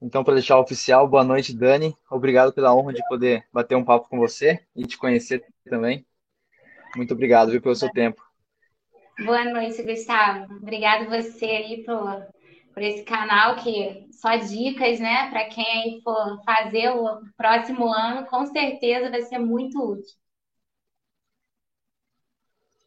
[0.00, 1.96] Então, para deixar oficial, boa noite, Dani.
[2.10, 6.06] Obrigado pela honra de poder bater um papo com você e te conhecer também.
[6.94, 8.22] Muito obrigado viu, pelo seu tempo.
[9.24, 10.52] Boa noite, Gustavo.
[10.56, 12.26] Obrigado você aí por,
[12.74, 15.30] por esse canal que só dicas, né?
[15.30, 20.14] Para quem aí for fazer o próximo ano, com certeza vai ser muito útil.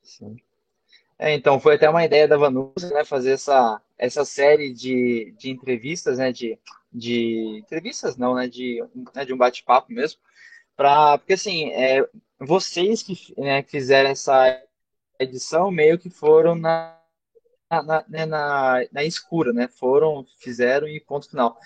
[0.03, 0.39] Sim.
[1.21, 5.49] É, então, foi até uma ideia da Vanusa, né, fazer essa, essa série de, de
[5.49, 6.57] entrevistas, né, de,
[6.91, 8.81] de entrevistas não, né, de,
[9.13, 10.17] né, de um bate-papo mesmo,
[10.77, 12.07] pra, porque assim, é,
[12.39, 14.63] vocês que né, fizeram essa
[15.19, 16.97] edição meio que foram na,
[17.69, 21.59] na, né, na, na, escura, né, foram, fizeram e ponto final.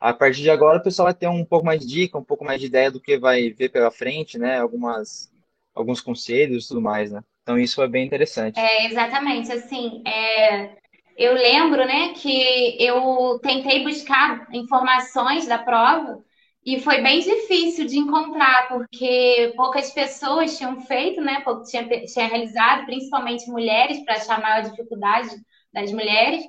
[0.00, 2.44] A partir de agora o pessoal vai ter um pouco mais de dica, um pouco
[2.44, 5.32] mais de ideia do que vai ver pela frente, né, algumas,
[5.74, 7.24] alguns conselhos e tudo mais, né.
[7.42, 8.58] Então isso é bem interessante.
[8.58, 10.76] É, exatamente, assim, é,
[11.16, 16.22] eu lembro, né, que eu tentei buscar informações da prova
[16.64, 22.26] e foi bem difícil de encontrar, porque poucas pessoas tinham feito, né, pouco tinha, tinha
[22.26, 25.30] realizado, principalmente mulheres, para achar maior dificuldade
[25.72, 26.44] das mulheres.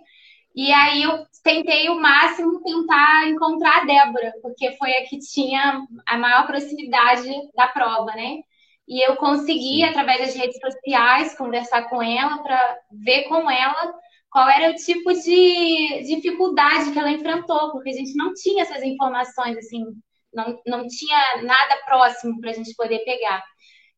[0.56, 5.82] E aí eu tentei o máximo tentar encontrar a Débora, porque foi a que tinha
[6.06, 8.42] a maior proximidade da prova, né?
[8.88, 13.94] E eu consegui, através das redes sociais, conversar com ela para ver com ela
[14.30, 18.82] qual era o tipo de dificuldade que ela enfrentou, porque a gente não tinha essas
[18.82, 19.84] informações, assim,
[20.34, 23.44] não, não tinha nada próximo para a gente poder pegar.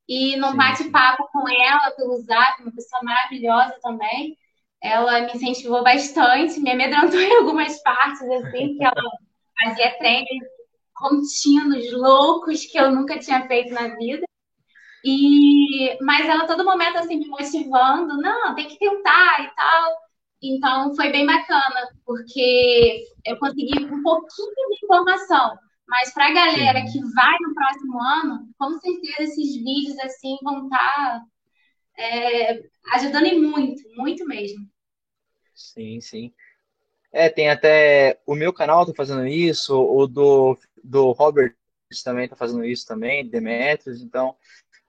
[0.08, 4.38] E num bate-papo com ela pelo Zap, uma pessoa maravilhosa também,
[4.82, 9.12] ela me incentivou bastante, me amedrontou em algumas partes, assim, que ela
[9.64, 10.28] fazia treinos
[10.94, 14.26] contínuos, loucos, que eu nunca tinha feito na vida.
[15.04, 19.98] E, mas ela todo momento assim me motivando, não, tem que tentar e tal.
[20.42, 25.58] Então foi bem bacana, porque eu consegui um pouquinho de informação.
[25.88, 26.92] Mas para a galera Sim.
[26.92, 31.24] que vai no próximo ano, com certeza esses vídeos assim vão estar tá,
[31.98, 32.64] é,
[32.94, 34.66] ajudando muito, muito mesmo.
[35.54, 36.34] Sim, sim.
[37.12, 41.56] É, tem até o meu canal tá fazendo isso, o do, do Robert
[42.04, 44.36] também tá fazendo isso também, Demetrius, então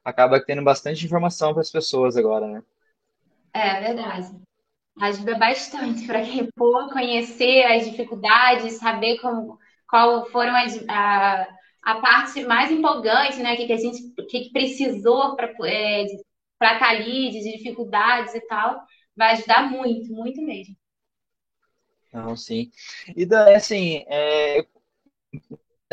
[0.04, 2.62] acaba tendo bastante informação para as pessoas agora, né?
[3.52, 4.36] É verdade.
[5.00, 11.48] Ajuda bastante para quem for conhecer as dificuldades, saber como, qual foram as, a,
[11.82, 13.54] a parte mais empolgante, né?
[13.54, 18.34] O que, que a gente que, que precisou para é, estar tá ali, de dificuldades
[18.34, 18.84] e tal.
[19.16, 20.76] Vai ajudar muito, muito mesmo.
[22.12, 22.70] Não, sim.
[23.16, 24.64] E daí, assim, é,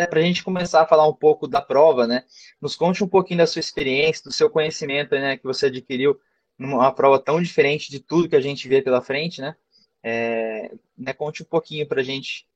[0.02, 2.24] né, para a gente começar a falar um pouco da prova, né?
[2.60, 6.20] Nos conte um pouquinho da sua experiência, do seu conhecimento, né, que você adquiriu
[6.58, 9.56] numa prova tão diferente de tudo que a gente vê pela frente, né?
[10.04, 12.48] É, né conte um pouquinho para a gente.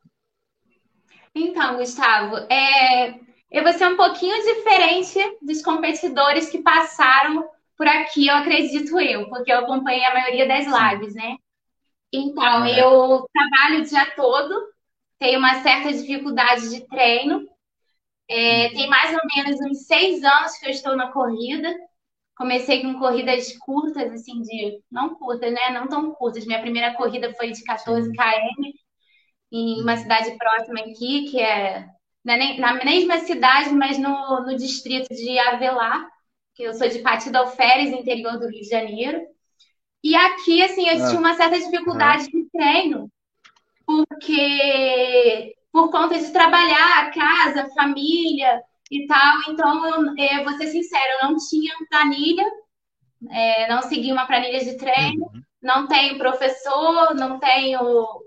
[1.35, 3.19] Então, Gustavo, é,
[3.51, 7.47] eu vou ser um pouquinho diferente dos competidores que passaram
[7.78, 11.35] por aqui, eu acredito eu, porque eu acompanhei a maioria das lives, né?
[12.11, 12.81] Então, é.
[12.81, 14.74] eu trabalho o dia todo
[15.19, 17.47] tenho uma certa dificuldade de treino.
[18.27, 18.73] É, uhum.
[18.73, 21.73] tem mais ou menos uns seis anos que eu estou na corrida.
[22.35, 24.81] Comecei com corridas curtas, assim, de.
[24.91, 25.69] Não curtas, né?
[25.71, 26.45] Não tão curtas.
[26.45, 28.71] Minha primeira corrida foi de 14 km
[29.51, 29.97] em uma uhum.
[29.97, 31.87] cidade próxima aqui, que é
[32.25, 36.09] na mesma cidade, mas no, no distrito de Avelar,
[36.55, 39.21] que eu sou de Partido Alferes, interior do Rio de Janeiro.
[40.03, 41.09] E aqui, assim, eu ah.
[41.09, 43.11] tinha uma certa dificuldade de treino,
[43.85, 51.19] porque por conta de trabalhar, casa, família e tal, então eu, eu vou ser sincera,
[51.22, 52.46] eu não tinha planilha,
[53.29, 55.41] é, não segui uma planilha de treino, uhum.
[55.62, 57.81] não tenho professor, não tenho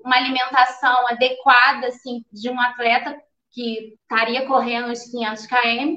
[0.05, 3.19] uma alimentação adequada assim de um atleta
[3.51, 5.97] que estaria correndo os 500 km,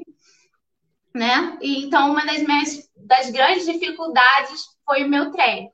[1.14, 1.58] né?
[1.60, 5.70] E, então uma das minhas das grandes dificuldades foi o meu treino.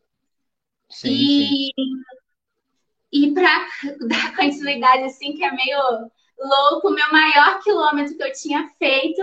[0.91, 1.93] Sim, e sim.
[3.13, 3.67] E para
[4.09, 5.79] dar continuidade, assim, que é meio
[6.39, 9.21] louco, meu maior quilômetro que eu tinha feito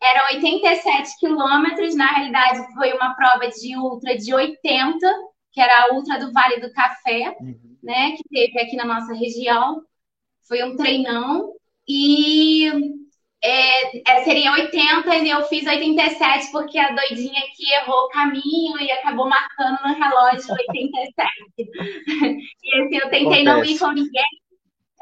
[0.00, 1.94] era 87 quilômetros.
[1.94, 5.06] Na realidade, foi uma prova de ultra de 80,
[5.52, 7.76] que era a ultra do Vale do Café, uhum.
[7.82, 8.12] né?
[8.12, 9.82] Que teve aqui na nossa região.
[10.46, 11.52] Foi um treinão.
[11.88, 12.70] E
[13.46, 18.80] é, é, seria 80 e eu fiz 87 porque a doidinha aqui errou o caminho
[18.80, 21.30] e acabou marcando no relógio 87.
[21.58, 23.44] e assim, eu tentei Acontece.
[23.44, 24.24] não ir com ninguém.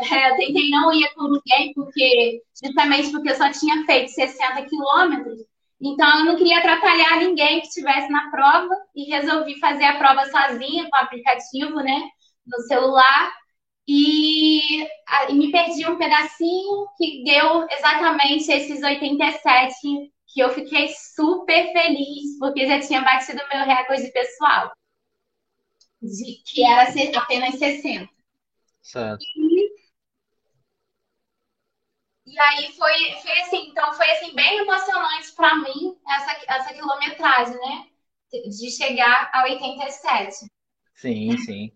[0.00, 4.62] É, eu tentei não ir com ninguém porque justamente porque eu só tinha feito 60
[4.64, 5.38] quilômetros.
[5.80, 10.26] Então eu não queria atrapalhar ninguém que estivesse na prova e resolvi fazer a prova
[10.26, 12.08] sozinha com o aplicativo, né,
[12.46, 13.32] no celular.
[13.86, 14.88] E
[15.28, 22.38] e, me perdi um pedacinho que deu exatamente esses 87 que eu fiquei super feliz,
[22.38, 24.72] porque já tinha batido o meu recorde pessoal,
[26.02, 28.08] de, que era apenas 60.
[28.82, 29.24] Certo.
[29.36, 29.74] E,
[32.26, 37.54] e aí foi, foi assim, então foi assim, bem emocionante para mim essa, essa quilometragem,
[37.54, 37.86] né?
[38.32, 40.46] De chegar a 87.
[40.96, 41.72] Sim, sim.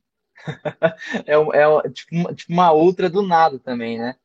[1.27, 4.17] É, é tipo, uma, tipo uma ultra do nada também, né?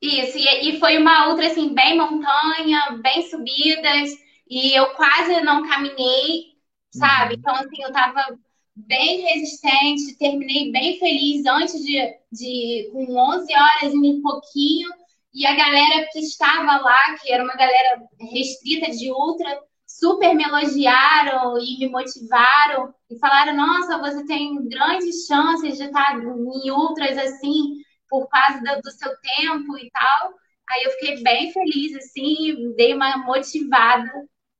[0.00, 4.10] Isso, e, e foi uma ultra assim, bem montanha, bem subidas,
[4.48, 6.56] e eu quase não caminhei,
[6.90, 7.34] sabe?
[7.34, 7.40] Uhum.
[7.40, 8.38] Então, assim, eu tava
[8.74, 11.98] bem resistente, terminei bem feliz antes de,
[12.30, 14.88] de com 11 horas e um pouquinho,
[15.34, 18.02] e a galera que estava lá, que era uma galera
[18.32, 19.60] restrita de ultra,
[19.98, 26.18] super me elogiaram e me motivaram e falaram: Nossa, você tem grandes chances de estar
[26.18, 30.34] em ultras assim, por causa do, do seu tempo e tal.
[30.70, 34.10] Aí eu fiquei bem feliz, assim, dei uma motivada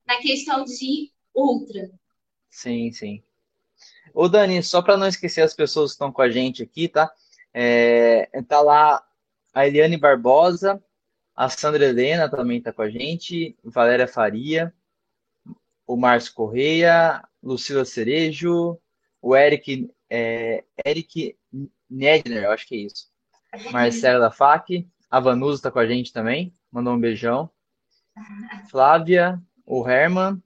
[0.07, 1.91] na questão de ultra.
[2.51, 3.23] Sim, sim.
[4.15, 7.13] Ô Dani, só para não esquecer as pessoas que estão com a gente aqui, tá?
[7.53, 9.07] É, tá lá
[9.53, 10.83] a Eliane Barbosa,
[11.37, 14.73] a Sandra Helena também está com a gente, Valéria Faria,
[15.89, 18.79] o Márcio Correia, Lucila Cerejo,
[19.23, 21.35] o Eric, é, Eric
[21.89, 23.11] Nedner, eu acho que é isso.
[23.73, 27.51] Marcela Fac, a Vanusa está com a gente também, mandou um beijão.
[28.71, 30.43] Flávia, o Herman,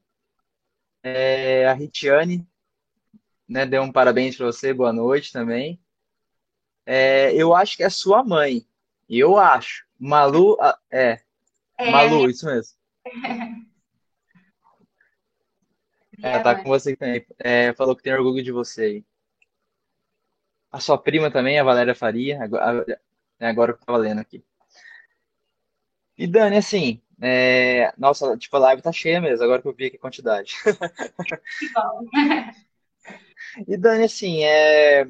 [1.03, 2.47] é, a Ritiane,
[3.49, 5.81] né, deu um parabéns para você, boa noite também.
[6.87, 8.65] É, eu acho que é sua mãe,
[9.09, 9.85] eu acho.
[9.99, 10.57] Malu,
[10.89, 11.21] é,
[11.79, 11.91] é.
[11.91, 12.77] Malu, isso mesmo.
[16.23, 17.27] É, tá com você também.
[17.39, 19.05] É, falou que tem orgulho de você aí.
[20.71, 23.01] A sua prima também, a Valéria Faria, agora,
[23.41, 24.43] agora que eu tava lendo aqui.
[26.17, 27.93] E Dani, assim, é...
[27.99, 30.55] nossa, tipo, a live tá cheia mesmo, agora que eu vi aqui a quantidade.
[31.59, 32.07] Que bom.
[33.67, 35.07] E Dani, assim, é...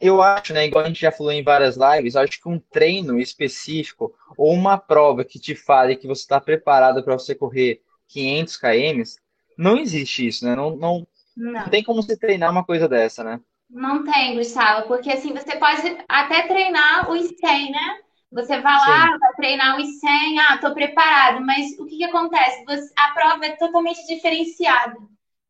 [0.00, 3.18] eu acho, né, igual a gente já falou em várias lives, acho que um treino
[3.18, 8.56] específico ou uma prova que te fale que você está preparado para você correr 500
[8.56, 9.20] km,
[9.60, 10.56] não existe isso, né?
[10.56, 11.52] Não, não, não.
[11.52, 13.40] não tem como você treinar uma coisa dessa, né?
[13.68, 17.98] Não tem, Gustavo, porque assim, você pode até treinar os 100, né?
[18.32, 19.18] Você vai lá, Sim.
[19.18, 22.64] vai treinar os 100, ah, tô preparado, mas o que que acontece?
[22.64, 24.96] Você, a prova é totalmente diferenciada.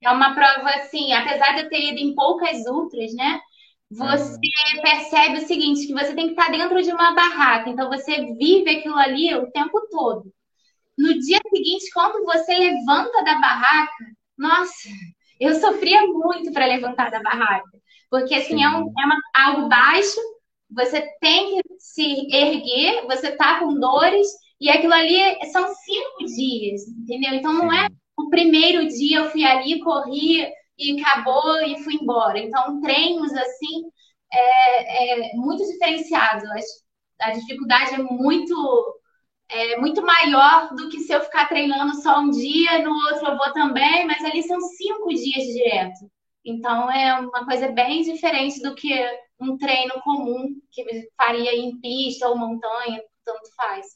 [0.02, 3.40] É uma prova assim, apesar de eu ter ido em poucas ultras, né?
[3.90, 4.82] Você uhum.
[4.82, 8.70] percebe o seguinte, que você tem que estar dentro de uma barraca, então você vive
[8.70, 10.32] aquilo ali o tempo todo.
[11.00, 14.04] No dia seguinte, quando você levanta da barraca,
[14.36, 14.88] nossa,
[15.40, 17.70] eu sofria muito para levantar da barraca.
[18.10, 20.20] Porque assim, é, um, é uma, algo baixo,
[20.70, 24.26] você tem que se erguer, você tá com dores,
[24.60, 25.18] e aquilo ali
[25.50, 27.32] são cinco dias, entendeu?
[27.32, 27.88] Então não é
[28.18, 30.46] o primeiro dia eu fui ali, corri
[30.78, 32.38] e acabou e fui embora.
[32.38, 33.90] Então, treinos assim
[34.30, 36.44] é, é muito diferenciados.
[37.20, 38.99] A dificuldade é muito
[39.50, 43.36] é muito maior do que se eu ficar treinando só um dia, no outro eu
[43.36, 46.10] vou também, mas ali são cinco dias direto.
[46.44, 48.94] Então é uma coisa bem diferente do que
[49.38, 50.84] um treino comum que
[51.16, 53.86] faria em pista ou montanha, tanto faz.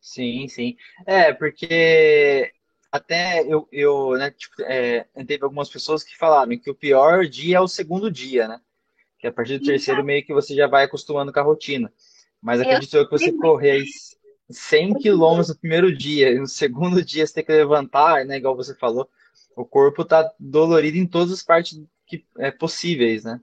[0.00, 0.76] Sim, sim.
[1.06, 2.52] É, porque
[2.90, 7.58] até eu, eu né, tipo, é, teve algumas pessoas que falaram que o pior dia
[7.58, 8.60] é o segundo dia, né?
[9.18, 11.92] Que a partir do terceiro meio que você já vai acostumando com a rotina.
[12.40, 13.84] Mas acredito eu que você correr
[14.50, 18.56] 100 quilômetros no primeiro dia, e no segundo dia você tem que levantar, né, igual
[18.56, 19.08] você falou,
[19.56, 23.40] o corpo tá dolorido em todas as partes que, é, possíveis, né?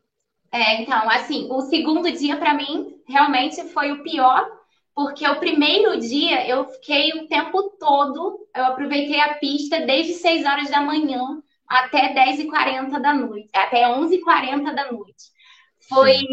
[0.51, 4.49] É, então, assim, o segundo dia para mim realmente foi o pior,
[4.95, 10.45] porque o primeiro dia eu fiquei o tempo todo, eu aproveitei a pista desde 6
[10.45, 15.37] horas da manhã até 10h40 da noite, até 11h40 da noite.
[15.89, 16.13] Foi.
[16.13, 16.27] Sim.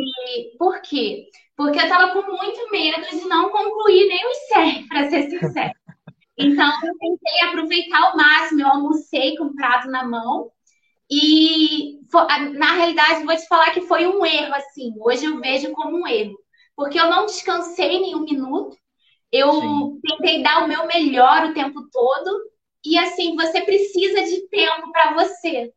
[0.58, 1.28] Por quê?
[1.28, 5.72] Porque eu tava com muito medo de não concluir nem os 100, para ser sincero.
[6.36, 8.60] Então, eu tentei aproveitar ao máximo.
[8.60, 10.50] Eu almocei com o prato na mão.
[11.10, 12.00] E,
[12.56, 14.94] na realidade, vou te falar que foi um erro, assim.
[14.98, 16.36] Hoje eu vejo como um erro.
[16.74, 18.76] Porque eu não descansei nenhum minuto.
[19.30, 20.00] Eu Sim.
[20.02, 22.50] tentei dar o meu melhor o tempo todo.
[22.84, 25.72] E, assim, você precisa de tempo para você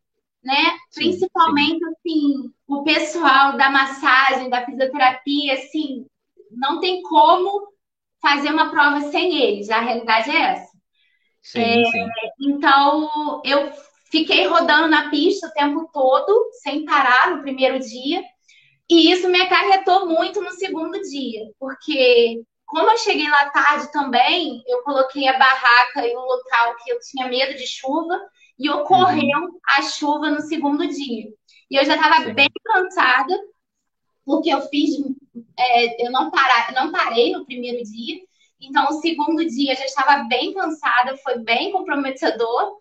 [0.48, 0.78] né?
[0.96, 1.92] Principalmente, sim.
[1.92, 6.06] assim, o pessoal da massagem, da fisioterapia, assim,
[6.50, 7.68] não tem como
[8.22, 9.70] fazer uma prova sem eles.
[9.70, 10.72] A realidade é essa.
[11.42, 12.08] Sim, é, sim.
[12.40, 13.70] Então, eu
[14.10, 18.24] fiquei rodando na pista o tempo todo, sem parar no primeiro dia.
[18.90, 24.64] E isso me acarretou muito no segundo dia, porque como eu cheguei lá tarde também,
[24.66, 28.18] eu coloquei a barraca em um local que eu tinha medo de chuva
[28.60, 29.60] e ocorreu uhum.
[29.66, 31.28] a chuva no segundo dia.
[31.70, 33.38] E eu já estava bem cansada,
[34.26, 34.96] porque eu fiz,
[35.58, 38.22] é, eu não, para, não parei no primeiro dia,
[38.60, 42.78] então o segundo dia eu já estava bem cansada, foi bem comprometedor,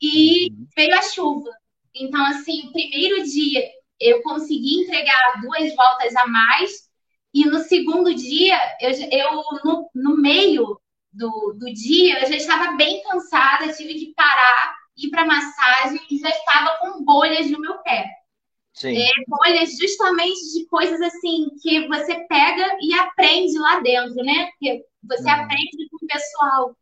[0.00, 0.66] e uhum.
[0.76, 1.50] veio a chuva.
[1.94, 3.64] Então, assim, o primeiro dia
[3.98, 6.86] eu consegui entregar duas voltas a mais.
[7.32, 10.80] E no segundo dia, eu, eu no, no meio
[11.12, 16.18] do, do dia, eu já estava bem cansada, tive que parar, ir para massagem e
[16.18, 18.06] já estava com bolhas no meu pé.
[18.84, 24.50] É, bolhas justamente de coisas assim que você pega e aprende lá dentro, né?
[24.58, 25.30] Que você uhum.
[25.30, 26.76] aprende com o pessoal.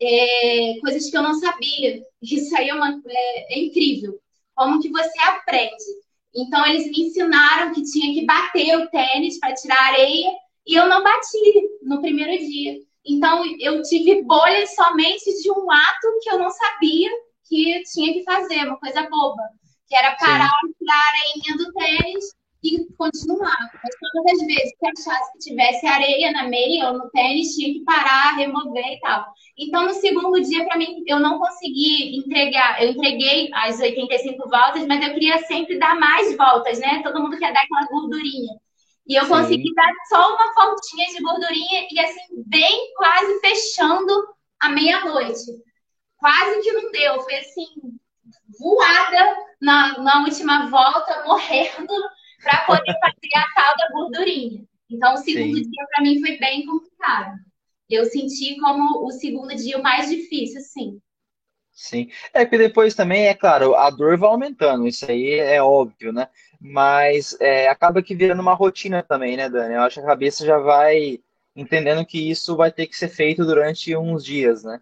[0.00, 2.02] É, coisas que eu não sabia.
[2.22, 4.20] Isso aí é, uma, é, é incrível.
[4.54, 5.84] Como que você aprende?
[6.32, 10.30] Então, eles me ensinaram que tinha que bater o tênis para tirar a areia
[10.66, 11.38] e eu não bati
[11.82, 12.78] no primeiro dia.
[13.04, 17.10] Então, eu tive bolhas somente de um ato que eu não sabia
[17.44, 19.42] que tinha que fazer, uma coisa boba,
[19.88, 20.72] que era parar, Sim.
[20.78, 22.24] tirar a areinha do tênis
[22.62, 23.70] e continuar.
[23.82, 27.72] Mas todas as vezes que achasse que tivesse areia na meia ou no tênis, tinha
[27.74, 29.26] que parar, remover e tal.
[29.58, 32.82] Então, no segundo dia, para mim, eu não consegui entregar.
[32.82, 37.02] Eu entreguei as 85 voltas, mas eu queria sempre dar mais voltas, né?
[37.02, 38.54] Todo mundo quer dar aquela gordurinha.
[39.06, 39.30] E eu Sim.
[39.30, 45.42] consegui dar só uma voltinha de gordurinha e, assim, bem quase fechando a meia-noite.
[46.24, 47.20] Quase que não deu.
[47.20, 47.66] Foi, assim,
[48.58, 51.92] voada na, na última volta, morrendo,
[52.42, 54.64] para poder fazer a tal da gordurinha.
[54.88, 55.70] Então, o segundo Sim.
[55.70, 57.34] dia, para mim, foi bem complicado
[57.94, 61.00] eu senti como o segundo dia o mais difícil, sim.
[61.72, 62.08] Sim.
[62.32, 66.28] É que depois também, é claro, a dor vai aumentando, isso aí é óbvio, né?
[66.60, 69.74] Mas é, acaba que virando uma rotina também, né, Dani?
[69.74, 71.20] Eu acho que a cabeça já vai
[71.54, 74.80] entendendo que isso vai ter que ser feito durante uns dias, né?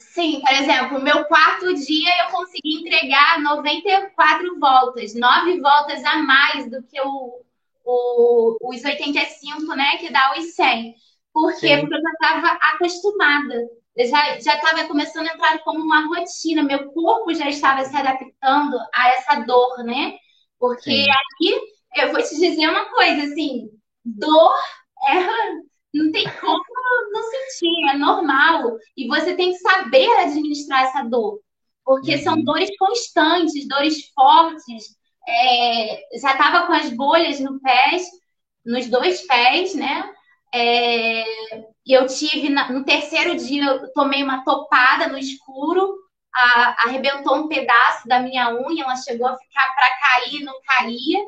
[0.00, 6.68] Sim, por exemplo, meu quarto dia eu consegui entregar 94 voltas, 9 voltas a mais
[6.70, 7.42] do que o,
[7.84, 10.94] o, os 85, né, que dá os 100.
[11.32, 11.68] Por quê?
[11.68, 11.80] Sim.
[11.80, 13.68] Porque eu já estava acostumada.
[13.96, 16.62] Eu já estava começando a entrar como uma rotina.
[16.62, 20.16] Meu corpo já estava se adaptando a essa dor, né?
[20.58, 21.06] Porque Sim.
[21.10, 21.60] aqui,
[21.96, 23.68] eu vou te dizer uma coisa, assim,
[24.04, 24.54] dor
[25.06, 26.64] é, não tem como
[27.12, 28.76] não sentir, é normal.
[28.96, 31.40] E você tem que saber administrar essa dor.
[31.84, 32.22] Porque uhum.
[32.22, 34.96] são dores constantes, dores fortes.
[35.28, 38.06] É, já estava com as bolhas no pés,
[38.64, 40.08] nos dois pés, né?
[40.52, 41.24] É,
[41.86, 45.96] eu tive, no terceiro dia, eu tomei uma topada no escuro,
[46.34, 51.18] a, arrebentou um pedaço da minha unha, ela chegou a ficar para cair, não caía,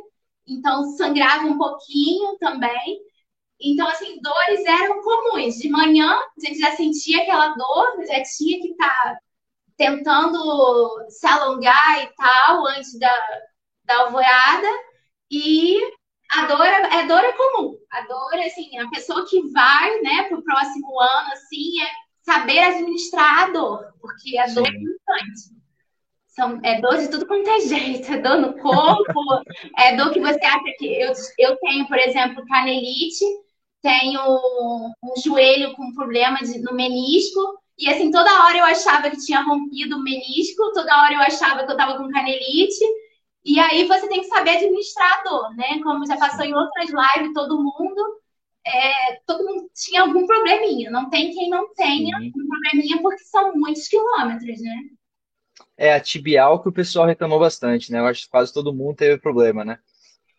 [0.46, 3.00] então sangrava um pouquinho também.
[3.62, 5.54] Então, assim, dores eram comuns.
[5.56, 9.18] De manhã, a gente já sentia aquela dor, já tinha que estar tá
[9.76, 13.14] tentando se alongar e tal, antes da,
[13.84, 14.68] da alvorada.
[15.30, 15.78] E
[16.32, 17.76] a dor é, é, dor é comum.
[17.90, 21.86] A dor, assim, a pessoa que vai, né, pro próximo ano, assim, é
[22.22, 24.54] saber administrar a dor, porque a Sim.
[24.54, 25.62] dor é constante.
[26.26, 29.20] São, é dor de tudo quanto é jeito, é dor no corpo,
[29.78, 30.86] é dor que você acha que.
[30.86, 33.24] Eu, eu tenho, por exemplo, canelite,
[33.82, 37.40] tenho um joelho com problema de, no menisco,
[37.78, 41.64] e assim, toda hora eu achava que tinha rompido o menisco, toda hora eu achava
[41.64, 42.84] que eu tava com canelite,
[43.44, 45.80] e aí você tem que saber administrar a dor, né?
[45.82, 48.20] Como já passou em outras lives, todo mundo,
[48.64, 50.90] é, todo mundo tinha algum probleminha.
[50.90, 52.26] Não tem quem não tenha uhum.
[52.36, 54.76] um probleminha, porque são muitos quilômetros, né?
[55.76, 57.98] É a tibial que o pessoal reclamou bastante, né?
[57.98, 59.80] Eu acho que quase todo mundo teve problema, né?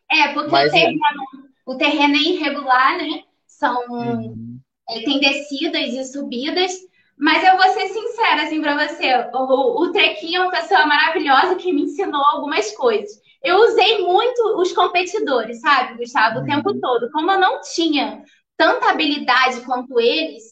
[0.09, 1.71] É, porque Mas, o, terreno, é...
[1.71, 3.23] o terreno é irregular, né?
[3.63, 4.59] São, uhum.
[4.89, 6.73] é, tem descidas e subidas.
[7.17, 9.29] Mas eu vou ser sincera, assim, pra você.
[9.33, 13.21] O, o Trequinho é uma pessoa maravilhosa que me ensinou algumas coisas.
[13.41, 16.79] Eu usei muito os competidores, sabe, Gustavo, o tempo uhum.
[16.81, 17.09] todo.
[17.11, 18.21] Como eu não tinha
[18.57, 20.43] tanta habilidade quanto eles,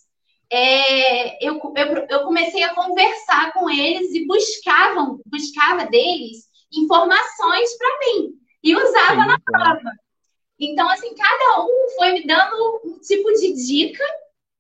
[0.49, 7.99] é, eu, eu, eu, comecei a conversar com eles e buscavam, buscava deles informações para
[7.99, 8.29] mim
[8.63, 9.91] e usava Sim, na prova.
[10.61, 14.03] Então, assim, cada um foi me dando um tipo de dica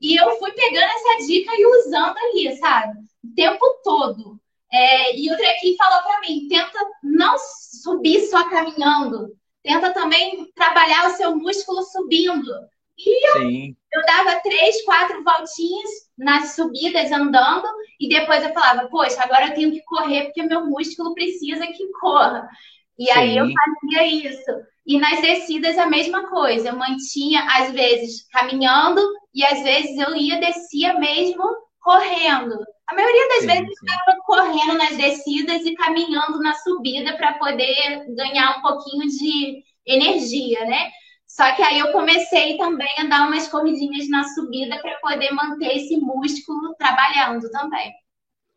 [0.01, 2.99] e eu fui pegando essa dica e usando ali, sabe?
[3.23, 4.41] O tempo todo.
[4.73, 9.31] É, e o Trequim falou para mim: tenta não subir só caminhando,
[9.61, 12.51] tenta também trabalhar o seu músculo subindo.
[12.97, 17.67] E eu, eu dava três, quatro voltinhas nas subidas andando,
[17.99, 21.91] e depois eu falava: poxa, agora eu tenho que correr porque meu músculo precisa que
[21.99, 22.49] corra.
[22.97, 23.11] E Sim.
[23.11, 24.70] aí eu fazia isso.
[24.85, 26.69] E nas descidas a mesma coisa.
[26.69, 29.01] Eu mantinha, às vezes, caminhando
[29.33, 31.43] e às vezes eu ia, descia mesmo
[31.79, 32.55] correndo.
[32.87, 37.33] A maioria das sim, vezes eu estava correndo nas descidas e caminhando na subida para
[37.33, 40.89] poder ganhar um pouquinho de energia, né?
[41.27, 45.77] Só que aí eu comecei também a dar umas corridinhas na subida para poder manter
[45.77, 47.93] esse músculo trabalhando também.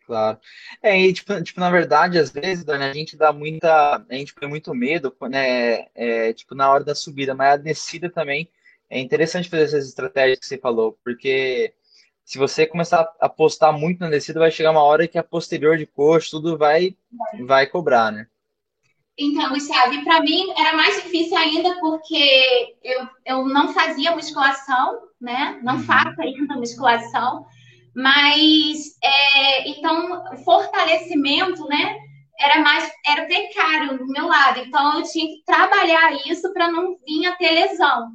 [0.06, 0.38] Claro.
[0.82, 4.04] É, e, tipo, tipo, na verdade, às vezes, Dani, a gente dá muita.
[4.08, 5.87] A gente põe muito medo, né?
[5.94, 8.49] É, tipo, na hora da subida, mas a descida também
[8.90, 11.73] é interessante fazer essas estratégias que você falou, porque
[12.25, 15.76] se você começar a apostar muito na descida, vai chegar uma hora que a posterior
[15.78, 16.96] de coxo, tudo vai,
[17.46, 18.26] vai cobrar, né?
[19.16, 25.61] Então, Gustavo, para mim era mais difícil ainda porque eu, eu não fazia musculação, né?
[25.62, 25.82] Não uhum.
[25.84, 27.46] faço ainda musculação.
[27.94, 31.96] Mas, é, então, fortalecimento, né?
[32.38, 34.60] Era mais, era precário do meu lado.
[34.60, 38.08] Então, eu tinha que trabalhar isso para não vir a ter lesão.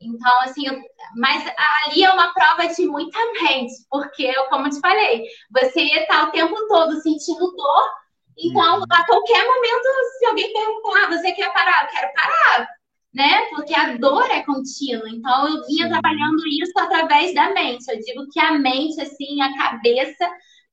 [0.00, 0.80] Então, assim, eu,
[1.16, 1.44] mas
[1.86, 6.24] ali é uma prova de muita mente, porque, como eu te falei, você ia estar
[6.24, 7.90] o tempo todo sentindo dor.
[8.36, 8.84] Então, uhum.
[8.90, 11.84] a qualquer momento, se alguém perguntar, ah, você quer parar?
[11.84, 12.81] Eu quero parar
[13.12, 13.42] né?
[13.50, 15.08] Porque a dor é contínua.
[15.08, 17.84] Então, eu vinha trabalhando isso através da mente.
[17.88, 20.30] Eu digo que a mente, assim, a cabeça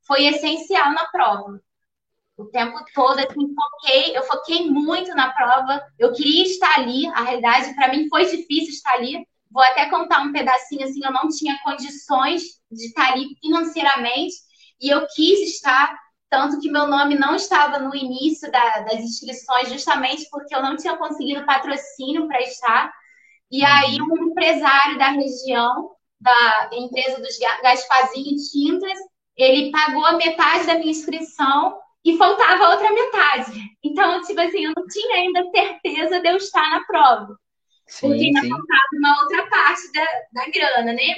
[0.08, 1.62] foi essencial na prova.
[2.38, 5.84] O tempo todo, assim, foquei, eu foquei muito na prova.
[5.98, 7.06] Eu queria estar ali.
[7.08, 9.28] A realidade, para mim, foi difícil estar ali.
[9.52, 14.36] Vou até contar um pedacinho, assim, eu não tinha condições de estar ali financeiramente.
[14.80, 15.94] E eu quis estar
[16.30, 20.78] tanto que meu nome não estava no início da, das inscrições, justamente porque eu não
[20.78, 22.94] tinha conseguido patrocínio para estar.
[23.52, 23.68] E uhum.
[23.68, 29.00] aí, um empresário da região, da empresa dos Gaspazinho Tintas,
[29.36, 33.52] ele pagou a metade da minha inscrição e faltava a outra metade.
[33.84, 37.38] Então, tipo assim, eu não tinha ainda certeza de eu estar na prova.
[37.88, 41.16] Sim, porque ainda faltava uma outra parte da, da grana, né?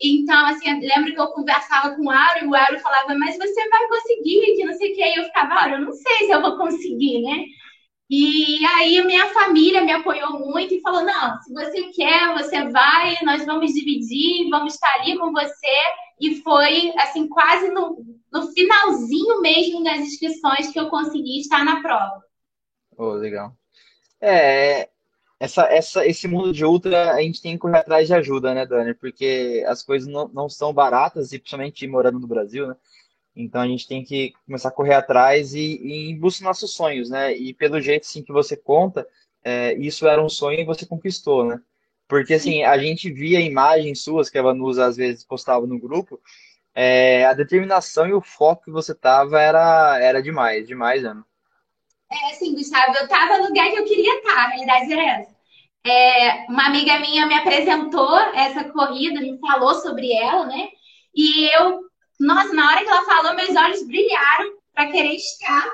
[0.00, 3.68] Então, assim, lembro que eu conversava com o Aro e o Aro falava, mas você
[3.68, 5.02] vai conseguir, que não sei o que.
[5.02, 7.44] E eu ficava, Aro, eu não sei se eu vou conseguir, né?
[8.08, 13.16] E aí minha família me apoiou muito e falou, não, se você quer, você vai,
[13.22, 15.76] nós vamos dividir, vamos estar ali com você.
[16.20, 17.96] E foi, assim, quase no,
[18.32, 22.22] no finalzinho mesmo das inscrições que eu consegui estar na prova.
[22.96, 23.52] Oh, legal.
[24.20, 24.88] É,
[25.38, 28.66] essa, essa, esse mundo de ultra, a gente tem que correr atrás de ajuda, né,
[28.66, 28.94] Dani?
[28.94, 32.76] Porque as coisas não, não são baratas, e principalmente morando no Brasil, né?
[33.34, 36.72] Então a gente tem que começar a correr atrás e, e em busca dos nossos
[36.72, 37.36] sonhos, né?
[37.36, 39.06] E pelo jeito assim, que você conta,
[39.44, 41.60] é, isso era um sonho e você conquistou, né?
[42.08, 46.20] Porque assim, a gente via imagens suas que a Vanusa às vezes postava no grupo,
[46.74, 51.24] é, a determinação e o foco que você tava era, era demais, demais, Ana.
[52.10, 55.36] É assim, Gustavo, eu estava no lugar que eu queria estar, a realidade é essa.
[55.86, 60.68] É, uma amiga minha me apresentou essa corrida, me falou sobre ela, né?
[61.14, 61.80] E eu,
[62.20, 65.68] nossa, na hora que ela falou, meus olhos brilharam para querer estar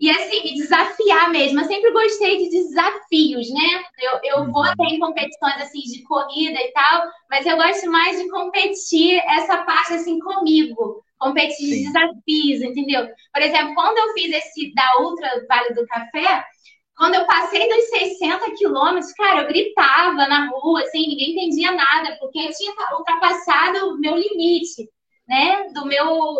[0.00, 1.60] e assim, me desafiar mesmo.
[1.60, 3.84] Eu sempre gostei de desafios, né?
[4.00, 8.18] Eu, eu vou até em competições assim de corrida e tal, mas eu gosto mais
[8.20, 13.08] de competir essa parte assim comigo competir de desafios, entendeu?
[13.32, 16.44] Por exemplo, quando eu fiz esse da Ultra Vale do Café,
[16.96, 22.16] quando eu passei dos 60 quilômetros, cara, eu gritava na rua, assim, ninguém entendia nada,
[22.20, 24.88] porque eu tinha ultrapassado o meu limite,
[25.26, 25.68] né?
[25.72, 26.36] Do meu.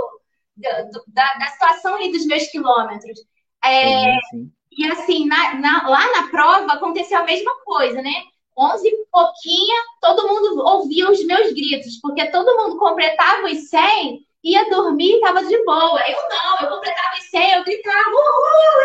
[0.54, 3.18] Do, da, da, situação ali dos meus quilômetros.
[3.64, 4.52] É, sim, sim.
[4.70, 8.12] E assim, na, na, lá na prova aconteceu a mesma coisa, né?
[8.56, 14.26] 11 e pouquinha, todo mundo ouvia os meus gritos, porque todo mundo completava os 100
[14.44, 16.00] ia dormir e tava de boa.
[16.08, 18.82] Eu não, eu completava em 100, eu gritava, uhul!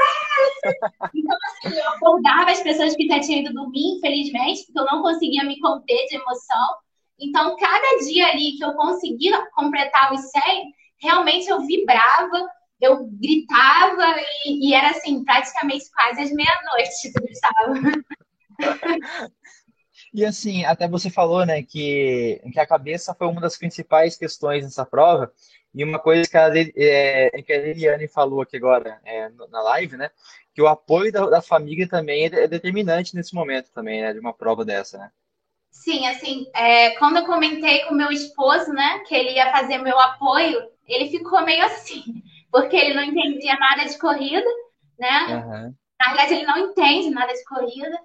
[0.66, 1.10] É!
[1.16, 5.02] Então, assim, eu acordava as pessoas que já tinham ido dormir, infelizmente, porque eu não
[5.02, 6.76] conseguia me conter de emoção.
[7.20, 12.48] Então, cada dia ali que eu conseguia completar os 100, realmente eu vibrava,
[12.80, 14.16] eu gritava
[14.46, 17.74] e, e era, assim, praticamente quase as meia-noite, tu estava.
[20.14, 24.64] E assim, até você falou, né, que, que a cabeça foi uma das principais questões
[24.64, 25.32] nessa prova.
[25.74, 29.98] E uma coisa que a, é, que a Liliane falou aqui agora é, na live,
[29.98, 30.10] né,
[30.54, 34.20] que o apoio da, da família também é, é determinante nesse momento também, né, de
[34.20, 35.12] uma prova dessa, né?
[35.70, 40.00] Sim, assim, é, quando eu comentei com meu esposo, né, que ele ia fazer meu
[40.00, 42.04] apoio, ele ficou meio assim,
[42.52, 44.50] porque ele não entendia nada de corrida,
[44.98, 45.28] né?
[45.28, 45.76] Uhum.
[46.00, 48.00] Na verdade, ele não entende nada de corrida.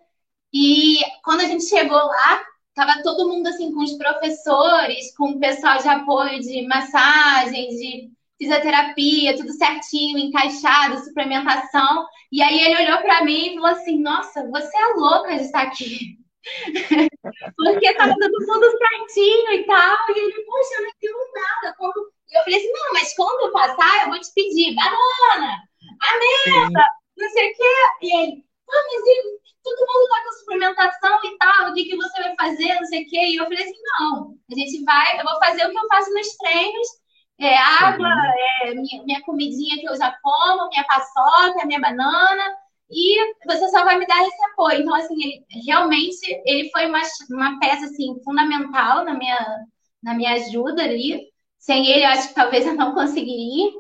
[0.53, 5.41] E quando a gente chegou lá, tava todo mundo assim com os professores, com o
[5.41, 12.07] pessoal de apoio de massagem, de fisioterapia, tudo certinho, encaixado, suplementação.
[12.31, 15.63] E aí ele olhou para mim e falou assim: Nossa, você é louca de estar
[15.63, 16.19] aqui.
[17.57, 19.97] Porque tava dando tudo certinho e tal.
[20.09, 21.77] E ele, poxa, eu não entendo nada.
[22.29, 25.57] E eu falei assim: Não, mas quando eu passar, eu vou te pedir banana,
[26.01, 26.85] ameba,
[27.17, 27.63] não sei o quê.
[28.03, 31.97] E ele, ah, mas ele, todo mundo tá com suplementação e tal, o que, que
[31.97, 33.19] você vai fazer, não sei o quê.
[33.19, 36.13] E eu falei assim: Não, a gente vai, eu vou fazer o que eu faço
[36.13, 37.03] nos treinos
[37.39, 38.09] é água,
[38.63, 42.57] é minha, minha, comidinha que eu já como, minha paçoca, minha banana,
[42.91, 44.83] e você só vai me dar esse apoio.
[44.83, 49.65] Então, assim, ele, realmente, ele foi uma, uma peça, assim, fundamental na minha,
[50.03, 51.23] na minha ajuda ali.
[51.59, 53.71] Sem ele, eu acho que talvez eu não conseguiria,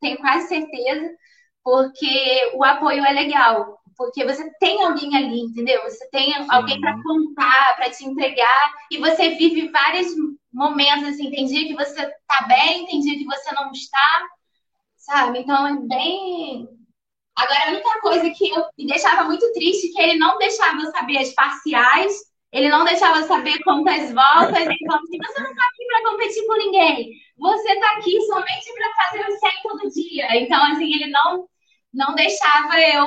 [0.00, 1.10] tenho quase certeza,
[1.62, 3.79] porque o apoio é legal.
[4.00, 5.82] Porque você tem alguém ali, entendeu?
[5.82, 6.46] Você tem Sim.
[6.48, 10.06] alguém para contar, para te entregar, e você vive várias
[10.50, 14.26] momentos, assim, tem dia que você tá bem, tem dia que você não está,
[14.96, 15.40] sabe?
[15.40, 16.66] Então é bem.
[17.36, 20.80] Agora, a única coisa que eu me deixava muito triste é que ele não deixava
[20.80, 22.14] eu saber as parciais,
[22.52, 26.10] ele não deixava eu saber quantas voltas, ele falava assim: você não tá aqui para
[26.10, 30.38] competir com ninguém, você tá aqui somente para fazer o 100 todo dia.
[30.38, 31.46] Então, assim, ele não
[31.92, 33.06] não deixava eu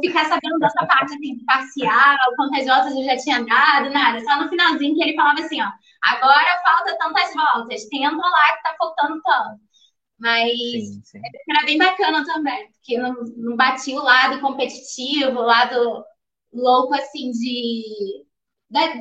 [0.00, 4.20] ficar sabendo dessa parte assim, de parcial, quantas voltas eu já tinha dado, nada.
[4.20, 5.68] Só no finalzinho que ele falava assim, ó,
[6.02, 9.60] agora falta tantas voltas, tenta lá que tá faltando tanto.
[10.18, 11.20] Mas sim, sim.
[11.50, 16.04] era bem bacana também, porque não, não batia o lado competitivo, o lado
[16.52, 18.24] louco assim de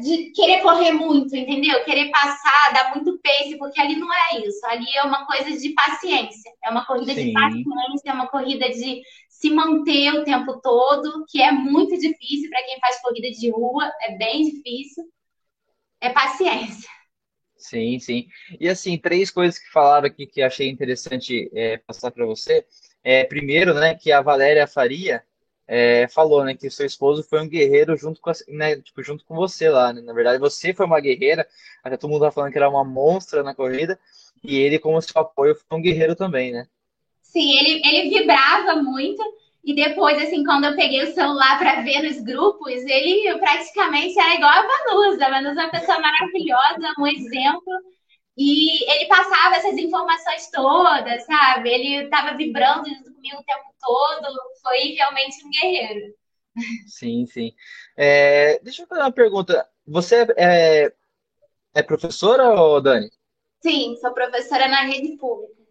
[0.02, 1.84] de querer correr muito, entendeu?
[1.86, 4.66] Querer passar, dar muito pace, porque ali não é isso.
[4.66, 6.52] Ali é uma coisa de paciência.
[6.64, 7.28] É uma corrida Sim.
[7.28, 12.50] de paciência, é uma corrida de se manter o tempo todo, que é muito difícil
[12.50, 15.06] para quem faz corrida de rua, é bem difícil.
[16.02, 16.90] É paciência.
[17.56, 18.28] Sim, sim.
[18.60, 22.66] E assim, três coisas que falaram aqui que achei interessante é, passar para você.
[23.04, 25.24] É, primeiro, né, que a Valéria Faria,
[25.68, 29.24] é, falou, né, que seu esposo foi um guerreiro junto com, a, né, tipo, junto
[29.26, 30.02] com você lá, né?
[30.02, 31.48] Na verdade, você foi uma guerreira,
[31.84, 34.00] até todo mundo tá falando que era uma monstra na corrida,
[34.44, 36.68] e ele, como seu apoio, foi um guerreiro também, né?
[37.22, 39.24] Sim, ele, ele vibrava muito,
[39.64, 44.36] e depois, assim, quando eu peguei o celular para ver nos grupos, ele praticamente era
[44.36, 45.26] igual a Vanusa.
[45.26, 47.74] A Vanusa é uma pessoa maravilhosa, um exemplo.
[48.38, 51.70] E ele passava essas informações todas, sabe?
[51.70, 54.40] Ele estava vibrando junto comigo o tempo todo.
[54.62, 56.14] Foi realmente um guerreiro.
[56.88, 57.54] Sim, sim.
[57.96, 59.68] É, deixa eu fazer uma pergunta.
[59.86, 60.94] Você é,
[61.74, 63.10] é professora, ou Dani?
[63.62, 65.62] Sim, sou professora na rede pública.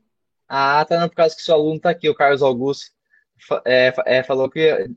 [0.49, 1.01] Ah, tá.
[1.01, 2.91] Não, por causa que seu aluno está aqui, o Carlos Augusto,
[3.65, 4.91] é, é, falou que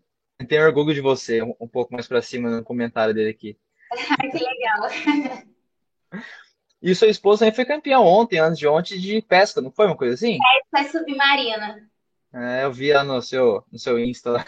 [0.47, 3.58] tem orgulho de você, um, um pouco mais para cima no comentário dele aqui.
[4.32, 5.47] que legal.
[6.83, 9.95] E seu esposo também foi campeão ontem, antes de ontem, de pesca, não foi uma
[9.95, 10.37] coisa assim?
[10.73, 11.89] Pesca submarina.
[12.33, 14.45] É, eu vi lá no seu, no seu Insta.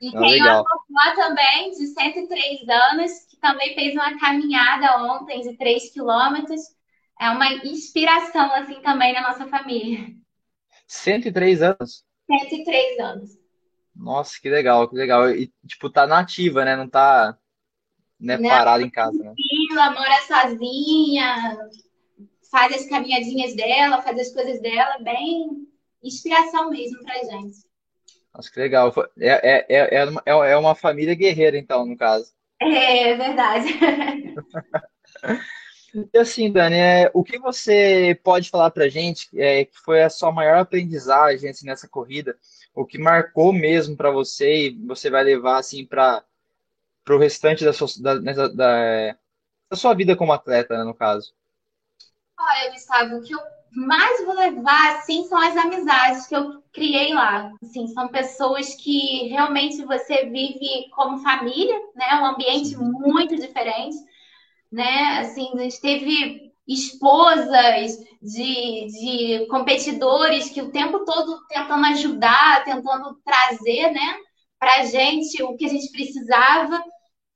[0.00, 0.64] E ah, tem legal.
[0.64, 6.60] uma lá também, de 103 anos, que também fez uma caminhada ontem de 3 quilômetros.
[7.20, 10.06] É uma inspiração, assim, também na nossa família.
[10.86, 12.04] 103 anos?
[12.26, 13.30] 103 anos.
[13.94, 15.28] Nossa, que legal, que legal.
[15.28, 16.76] E, tipo, tá nativa, né?
[16.76, 17.36] Não tá
[18.20, 19.34] né, Não, parada em casa, né?
[19.72, 21.58] Ela mora sozinha,
[22.50, 25.66] faz as caminhadinhas dela, faz as coisas dela, bem
[26.02, 27.58] inspiração mesmo pra gente.
[28.34, 28.92] Nossa, que legal.
[29.18, 32.32] É, é, é, uma, é uma família guerreira, então, no caso.
[32.60, 33.68] É, verdade.
[36.12, 40.08] E assim, Dani, é, o que você pode falar pra gente é, que foi a
[40.08, 42.36] sua maior aprendizagem assim, nessa corrida?
[42.72, 46.22] O que marcou mesmo para você e você vai levar assim para
[47.10, 48.48] para o restante da sua, da, da,
[49.68, 51.32] da, sua vida como atleta, né, no caso?
[52.38, 53.40] Olha, Gustavo, o que eu
[53.72, 57.50] mais vou levar, assim, são as amizades que eu criei lá.
[57.60, 62.20] Assim, são pessoas que realmente você vive como família, né?
[62.20, 63.96] Um ambiente muito diferente,
[64.70, 65.18] né?
[65.18, 73.20] Assim, a gente teve esposas de, de competidores que o tempo todo tentando ajudar, tentando
[73.24, 74.16] trazer, né?
[74.60, 76.80] Pra gente o que a gente precisava.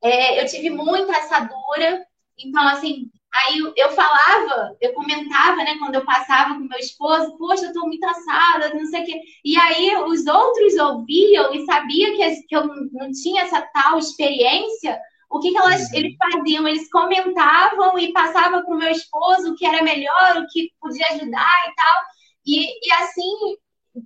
[0.04, 2.06] É, eu tive muita assadura,
[2.38, 7.66] então, assim, aí eu, falava, eu comentava, né, quando eu passava com meu esposo, poxa,
[7.66, 9.20] eu tô muito assada, não sei o quê.
[9.44, 15.00] E aí os outros ouviam e sabiam que, que eu não tinha essa tal experiência.
[15.30, 15.94] O que, que elas, uhum.
[15.94, 16.68] eles faziam?
[16.68, 21.06] Eles comentavam e passavam para o meu esposo o que era melhor, o que podia
[21.08, 22.02] ajudar e tal.
[22.46, 23.56] E, e assim,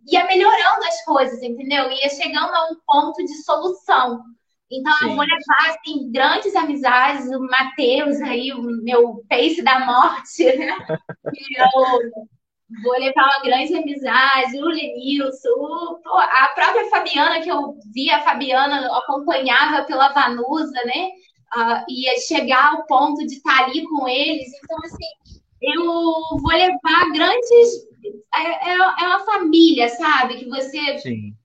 [0.06, 1.90] ia melhorando as coisas, entendeu?
[1.90, 4.22] Ia chegando a um ponto de solução.
[4.70, 5.10] Então, Sim.
[5.10, 10.76] eu vou levar, assim, grandes amizades, o Matheus aí, o meu pace da morte, né?
[12.82, 18.94] vou levar uma grande amizade, o Lenilson, a própria Fabiana, que eu vi a Fabiana,
[18.98, 21.08] acompanhava pela Vanusa, né?
[21.56, 24.48] Uh, ia chegar ao ponto de estar ali com eles.
[24.62, 27.88] Então, assim, eu vou levar grandes.
[28.34, 30.36] É, é, é uma família, sabe?
[30.36, 31.37] Que você Sim.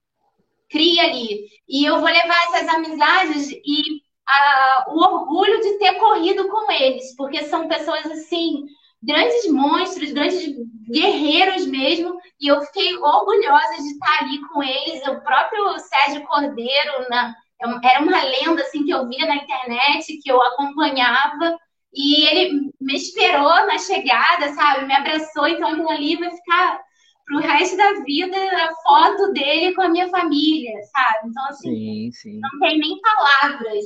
[0.74, 1.46] Cria ali.
[1.70, 7.16] E eu vou levar essas amizades e uh, o orgulho de ter corrido com eles,
[7.16, 8.66] porque são pessoas assim
[9.02, 10.56] grandes monstros, grandes
[10.90, 15.08] guerreiros mesmo, e eu fiquei orgulhosa de estar ali com eles.
[15.08, 17.36] O próprio Sérgio Cordeiro na,
[17.84, 21.58] era uma lenda assim que eu via na internet, que eu acompanhava,
[21.94, 24.86] e ele me esperou na chegada, sabe?
[24.86, 26.80] Me abraçou, então aquilo ali vai ficar
[27.26, 31.30] pro resto da vida a foto dele com a minha família, sabe?
[31.30, 32.40] Então, assim, sim, sim.
[32.40, 33.86] não tem nem palavras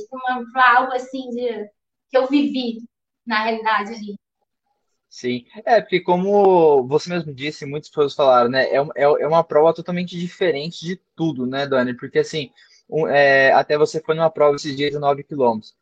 [0.51, 1.69] para algo assim de,
[2.09, 2.79] que eu vivi,
[3.25, 4.15] na realidade, ali.
[5.09, 8.65] Sim, é, porque como você mesmo disse, muitas pessoas falaram, né?
[8.65, 11.95] É, é, é uma prova totalmente diferente de tudo, né, Dani?
[11.95, 12.51] Porque assim,
[12.89, 15.75] um, é, até você foi numa prova esses dias de 9 quilômetros.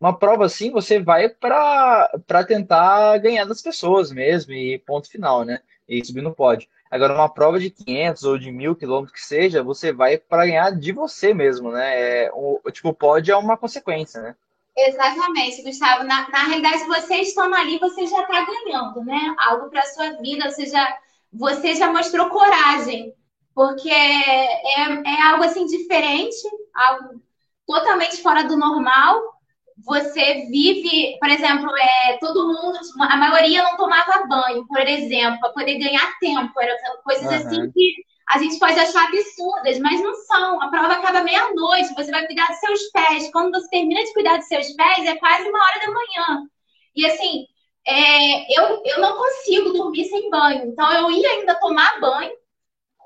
[0.00, 5.60] Uma prova assim, você vai para tentar ganhar das pessoas mesmo, e ponto final, né?
[5.88, 6.68] E subir no pódio.
[6.90, 10.70] Agora, uma prova de 500 ou de 1000 quilômetros que seja, você vai para ganhar
[10.72, 12.24] de você mesmo, né?
[12.24, 14.34] É, o, tipo, pódio é uma consequência, né?
[14.76, 16.04] Exatamente, Gustavo.
[16.04, 19.34] Na, na realidade, você estando ali, você já está ganhando, né?
[19.38, 20.98] Algo para sua vida, você já,
[21.32, 23.14] você já mostrou coragem,
[23.54, 26.42] porque é, é algo assim diferente,
[26.74, 27.22] algo
[27.66, 29.39] totalmente fora do normal.
[29.84, 35.50] Você vive, por exemplo, é, todo mundo, a maioria não tomava banho, por exemplo, para
[35.50, 36.60] poder ganhar tempo.
[36.60, 37.34] Era coisas uhum.
[37.34, 37.94] assim que
[38.28, 40.62] a gente pode achar absurdas, mas não são.
[40.62, 43.30] A prova acaba meia-noite, você vai cuidar dos seus pés.
[43.32, 46.46] Quando você termina de cuidar dos seus pés, é quase uma hora da manhã.
[46.94, 47.46] E assim,
[47.86, 50.66] é, eu, eu não consigo dormir sem banho.
[50.66, 52.32] Então, eu ia ainda tomar banho.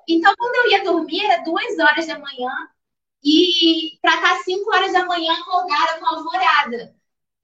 [0.09, 2.51] Então, quando eu ia dormir, era duas horas da manhã.
[3.25, 6.95] E para estar cinco horas da manhã acordada com alvorada.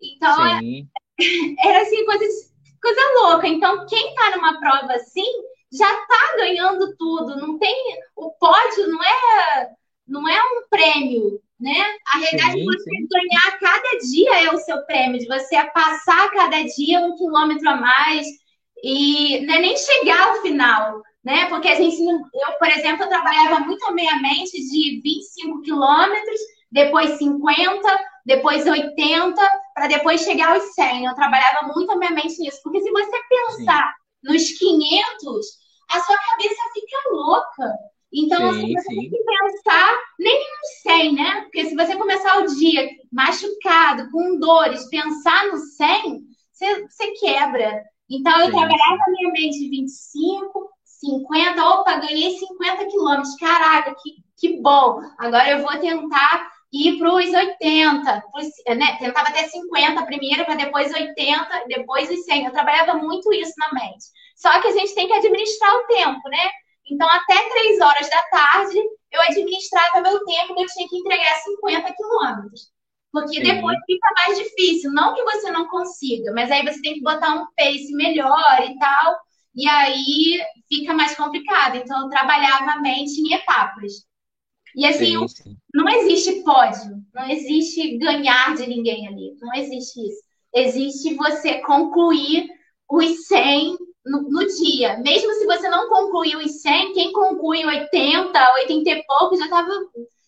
[0.01, 0.61] Então, é,
[1.65, 2.25] era assim, coisa,
[2.83, 3.49] coisa louca.
[3.49, 5.25] Então, quem está numa prova assim
[5.73, 7.37] já está ganhando tudo.
[7.37, 7.75] Não tem
[8.17, 9.71] o pódio não é
[10.07, 11.97] não é um prêmio, né?
[12.09, 13.07] A realidade sim, é você sim.
[13.09, 17.77] ganhar cada dia é o seu prêmio, de você passar cada dia um quilômetro a
[17.77, 18.27] mais
[18.83, 21.47] e não é nem chegar ao final, né?
[21.47, 26.41] Porque a gente, eu, por exemplo, eu trabalhava muito a meia mente de 25 quilômetros,
[26.71, 27.81] depois 50,
[28.25, 31.07] depois 80, para depois chegar aos 100.
[31.07, 35.47] Eu trabalhava muito a minha mente nisso, porque se você pensar sim nos 500,
[35.91, 37.75] a sua cabeça fica louca.
[38.13, 38.97] Então, sim, assim, você sim.
[38.97, 41.41] tem que pensar nem no 100, né?
[41.43, 46.21] Porque se você começar o dia machucado, com dores, pensar no 100,
[46.53, 47.83] você, você quebra.
[48.09, 50.69] Então, eu trabalhava na minha mente 25,
[51.01, 53.35] 50, opa, ganhei 50 quilômetros.
[53.37, 55.01] Caraca, que, que bom.
[55.19, 58.23] Agora eu vou tentar ir para os 80,
[58.77, 58.97] né?
[58.99, 62.45] tentava até 50 primeiro, para depois 80, depois os 100.
[62.45, 64.05] Eu trabalhava muito isso na mente.
[64.37, 66.51] Só que a gente tem que administrar o tempo, né?
[66.91, 68.79] Então, até 3 horas da tarde,
[69.11, 72.71] eu administrava meu tempo que eu tinha que entregar 50 quilômetros.
[73.13, 73.43] Porque Sim.
[73.43, 74.93] depois fica mais difícil.
[74.93, 78.79] Não que você não consiga, mas aí você tem que botar um pace melhor e
[78.79, 79.17] tal.
[79.55, 81.77] E aí fica mais complicado.
[81.77, 84.09] Então, eu trabalhava a mente em etapas.
[84.75, 85.57] E assim, sim, sim.
[85.75, 90.23] não existe pódio, não existe ganhar de ninguém ali, não existe isso.
[90.55, 92.49] Existe você concluir
[92.89, 94.97] os 100 no, no, dia.
[94.99, 99.71] Mesmo se você não concluiu os 100, quem conclui 80, 80 e pouco já estava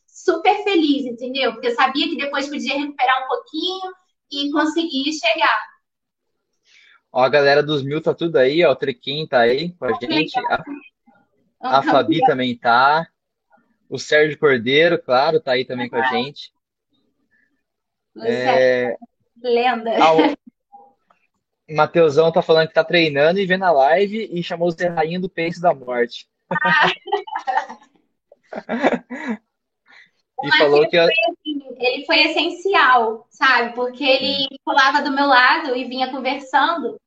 [0.06, 1.52] super feliz, entendeu?
[1.52, 3.92] Porque eu sabia que depois podia recuperar um pouquinho
[4.30, 5.71] e conseguir chegar.
[7.12, 8.72] Ó, a galera dos mil tá tudo aí, ó.
[8.72, 10.38] O Trequim tá aí com a gente.
[11.60, 13.06] A, a Fabi também tá.
[13.88, 16.50] O Sérgio Cordeiro, claro, tá aí também com a gente.
[18.24, 18.96] É...
[19.42, 19.90] Lenda.
[20.02, 20.34] Ah, o
[21.76, 25.28] Mateusão tá falando que tá treinando e vendo a live e chamou o Rainha do
[25.28, 26.26] Pace da Morte.
[30.42, 30.96] e falou que.
[30.96, 33.74] Foi, assim, ele foi essencial, sabe?
[33.74, 37.00] Porque ele colava do meu lado e vinha conversando.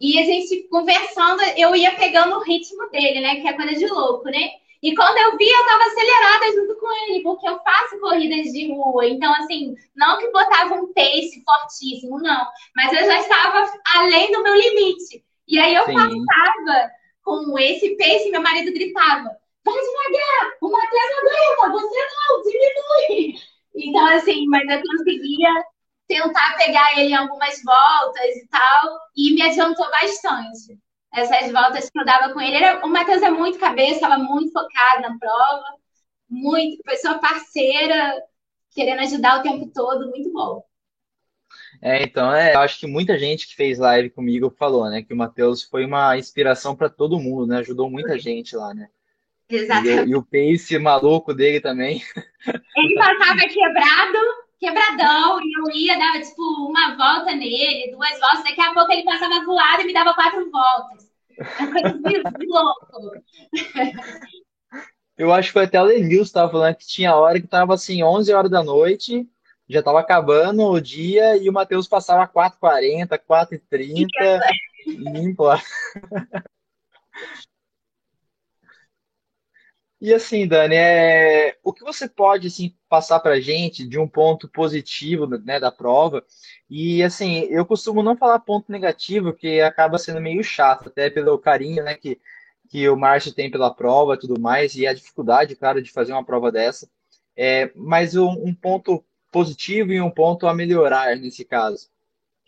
[0.00, 3.36] E a gente conversando, eu ia pegando o ritmo dele, né?
[3.36, 4.50] Que é coisa de louco, né?
[4.82, 8.72] E quando eu vi, eu estava acelerada junto com ele, porque eu faço corridas de
[8.72, 9.06] rua.
[9.06, 12.46] Então, assim, não que botava um pace fortíssimo, não.
[12.74, 15.22] Mas eu já estava além do meu limite.
[15.46, 15.94] E aí eu Sim.
[15.94, 16.90] passava
[17.22, 23.40] com esse pace, meu marido gritava: vai devagar, o Matheus aguenta, você não, diminui.
[23.74, 25.64] Então, assim, mas eu conseguia
[26.08, 30.78] tentar pegar ele em algumas voltas e tal, e me adiantou bastante.
[31.12, 32.56] essas voltas que eu dava com ele.
[32.56, 35.64] Era, o Matheus é muito cabeça, estava muito focado na prova,
[36.28, 38.14] muito, pessoa parceira,
[38.72, 40.62] querendo ajudar o tempo todo, muito bom.
[41.82, 45.12] É, então, é, eu acho que muita gente que fez live comigo falou, né, que
[45.14, 48.88] o Matheus foi uma inspiração para todo mundo, né, ajudou muita gente lá, né.
[49.50, 50.08] Exatamente.
[50.08, 52.02] E, e o pace maluco dele também.
[52.76, 54.18] Ele passava quebrado,
[54.58, 59.04] quebradão, e eu ia, dava tipo uma volta nele, duas voltas, daqui a pouco ele
[59.04, 61.10] passava voado e me dava quatro voltas.
[62.38, 63.22] De louco.
[65.16, 68.02] Eu acho que foi até o que estava falando que tinha hora que tava assim,
[68.02, 69.28] 11 horas da noite,
[69.68, 74.40] já estava acabando o dia e o Matheus passava 4h40, 4h30,
[74.86, 75.44] limpo.
[80.00, 81.58] E assim, Dani, é...
[81.62, 85.70] o que você pode assim, passar para a gente de um ponto positivo né, da
[85.70, 86.24] prova?
[86.70, 91.38] E assim, eu costumo não falar ponto negativo, que acaba sendo meio chato, até pelo
[91.38, 92.18] carinho né, que,
[92.70, 96.12] que o Márcio tem pela prova e tudo mais, e a dificuldade, claro, de fazer
[96.12, 96.88] uma prova dessa.
[97.36, 101.88] É, mas um, um ponto positivo e um ponto a melhorar nesse caso.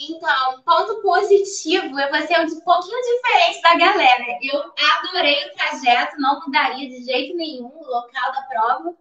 [0.00, 4.38] Então, ponto positivo, eu vou ser um pouquinho diferente da galera.
[4.42, 8.96] Eu adorei o trajeto, não mudaria de jeito nenhum o local da prova,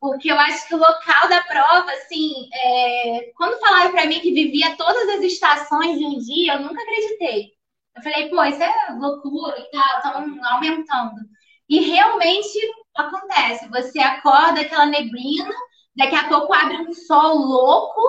[0.00, 3.32] porque eu acho que o local da prova, assim, é...
[3.36, 7.52] quando falaram para mim que vivia todas as estações em um dia, eu nunca acreditei.
[7.96, 11.20] Eu falei, pô, isso é loucura e tal, estão aumentando.
[11.68, 12.58] E realmente
[12.94, 13.68] acontece.
[13.68, 15.52] Você acorda aquela neblina,
[15.96, 18.00] daqui a pouco abre um sol louco,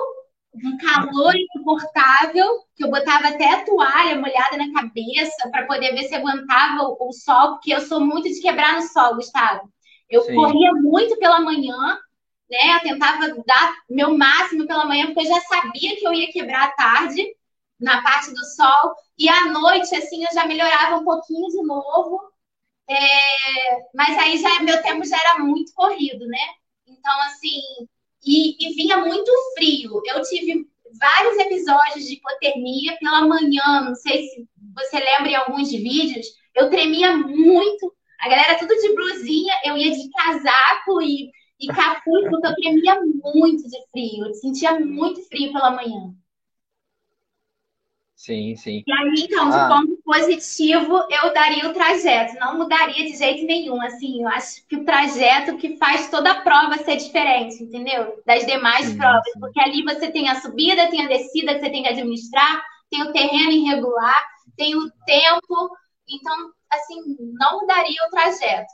[0.54, 6.04] um calor insuportável, que eu botava até a toalha molhada na cabeça para poder ver
[6.04, 9.70] se aguentava o, sol, porque eu sou muito de quebrar no sol, Gustavo.
[10.08, 10.34] Eu Sim.
[10.34, 11.98] corria muito pela manhã,
[12.50, 12.76] né?
[12.76, 16.64] Eu tentava dar meu máximo pela manhã, porque eu já sabia que eu ia quebrar
[16.64, 17.22] à tarde,
[17.78, 22.20] na parte do sol, e à noite, assim, eu já melhorava um pouquinho de novo.
[22.88, 22.96] É...
[23.94, 26.38] Mas aí já meu tempo já era muito corrido, né?
[26.86, 27.60] Então, assim,
[28.24, 30.02] e, e vinha muito frio.
[30.06, 30.66] Eu tive
[30.98, 36.70] vários episódios de hipotermia pela manhã, não sei se você lembra em alguns vídeos, eu
[36.70, 37.92] tremia muito.
[38.20, 43.00] A galera tudo de blusinha, eu ia de casaco e, e capuz, porque eu tremia
[43.00, 44.26] muito de frio.
[44.26, 46.12] Eu sentia muito frio pela manhã.
[48.18, 48.82] Sim, sim.
[48.84, 49.68] E aí, então, de ah.
[49.68, 52.34] ponto positivo, eu daria o trajeto.
[52.40, 53.80] Não mudaria de jeito nenhum.
[53.80, 58.20] Assim, eu acho que o trajeto que faz toda a prova ser diferente, entendeu?
[58.26, 59.22] Das demais sim, provas.
[59.32, 59.38] Sim.
[59.38, 63.02] Porque ali você tem a subida, tem a descida que você tem que administrar, tem
[63.02, 64.20] o terreno irregular,
[64.56, 65.70] tem o tempo.
[66.08, 66.96] Então, assim,
[67.38, 68.72] não mudaria o trajeto.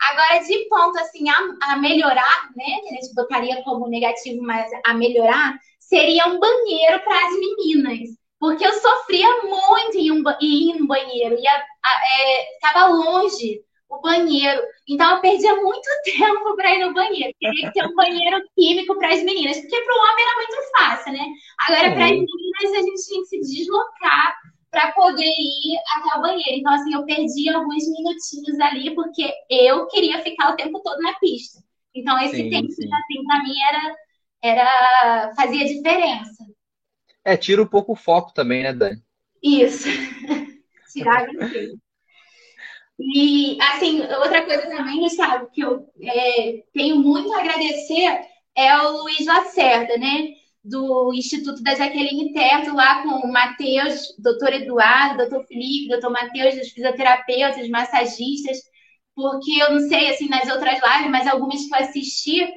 [0.00, 2.80] Agora, de ponto, assim, a, a melhorar, né?
[2.80, 8.19] Que a gente botaria como negativo, mas a melhorar, seria um banheiro para as meninas
[8.40, 14.62] porque eu sofria muito em, um, em ir no banheiro, é, estava longe o banheiro.
[14.88, 17.34] Então eu perdia muito tempo para ir no banheiro.
[17.38, 21.12] Queria ter um banheiro químico para as meninas, porque para o homem era muito fácil,
[21.12, 21.26] né?
[21.66, 24.36] Agora, para as meninas, a gente tinha que se deslocar
[24.70, 26.60] para poder ir até o banheiro.
[26.60, 31.12] Então, assim, eu perdi alguns minutinhos ali, porque eu queria ficar o tempo todo na
[31.14, 31.58] pista.
[31.94, 32.88] Então, esse sim, tempo, sim.
[32.94, 33.96] assim, para mim era,
[34.42, 36.49] era fazia diferença.
[37.30, 39.00] É, tira um pouco o foco também, né, Dani?
[39.40, 39.86] Isso.
[40.92, 41.28] Tirar
[42.98, 48.20] E, assim, outra coisa também, Gustavo, que eu é, tenho muito a agradecer
[48.56, 50.30] é o Luiz Lacerda, né?
[50.64, 56.56] Do Instituto da Jaqueline Terto, lá com o Matheus, doutor Eduardo, doutor Felipe, doutor Matheus,
[56.56, 58.58] os fisioterapeutas, massagistas,
[59.14, 62.48] porque eu não sei, assim, nas outras lives, mas algumas que eu assisti,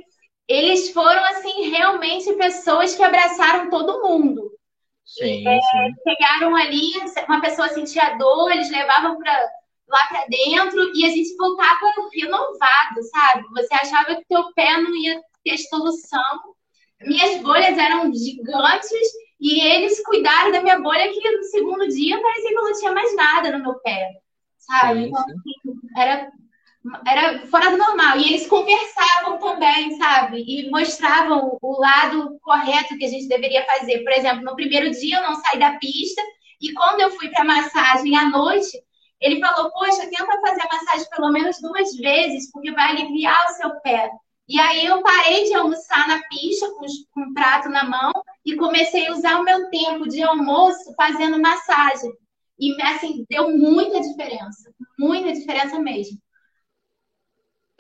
[0.47, 4.52] eles foram, assim, realmente pessoas que abraçaram todo mundo.
[5.05, 5.93] Sim, é, sim.
[6.07, 6.91] Chegaram ali,
[7.27, 9.49] uma pessoa sentia dor, eles levavam para
[9.87, 11.79] lá para dentro e a gente voltava
[12.13, 13.43] renovado, sabe?
[13.51, 16.55] Você achava que teu pé não ia ter solução.
[17.01, 22.49] Minhas bolhas eram gigantes e eles cuidaram da minha bolha que no segundo dia parecia
[22.49, 24.09] que eu não tinha mais nada no meu pé,
[24.57, 25.03] sabe?
[25.03, 26.31] Sim, então, assim, era
[27.07, 28.17] era fora do normal.
[28.17, 30.43] E eles conversavam também, sabe?
[30.45, 34.03] E mostravam o lado correto que a gente deveria fazer.
[34.03, 36.21] Por exemplo, no primeiro dia eu não saí da pista,
[36.61, 38.77] e quando eu fui para massagem à noite,
[39.19, 43.53] ele falou: Poxa, tenta fazer a massagem pelo menos duas vezes, porque vai aliviar o
[43.53, 44.09] seu pé.
[44.47, 48.11] E aí eu parei de almoçar na pista com, com um prato na mão
[48.45, 52.11] e comecei a usar o meu tempo de almoço fazendo massagem.
[52.59, 56.17] E assim, deu muita diferença, muita diferença mesmo.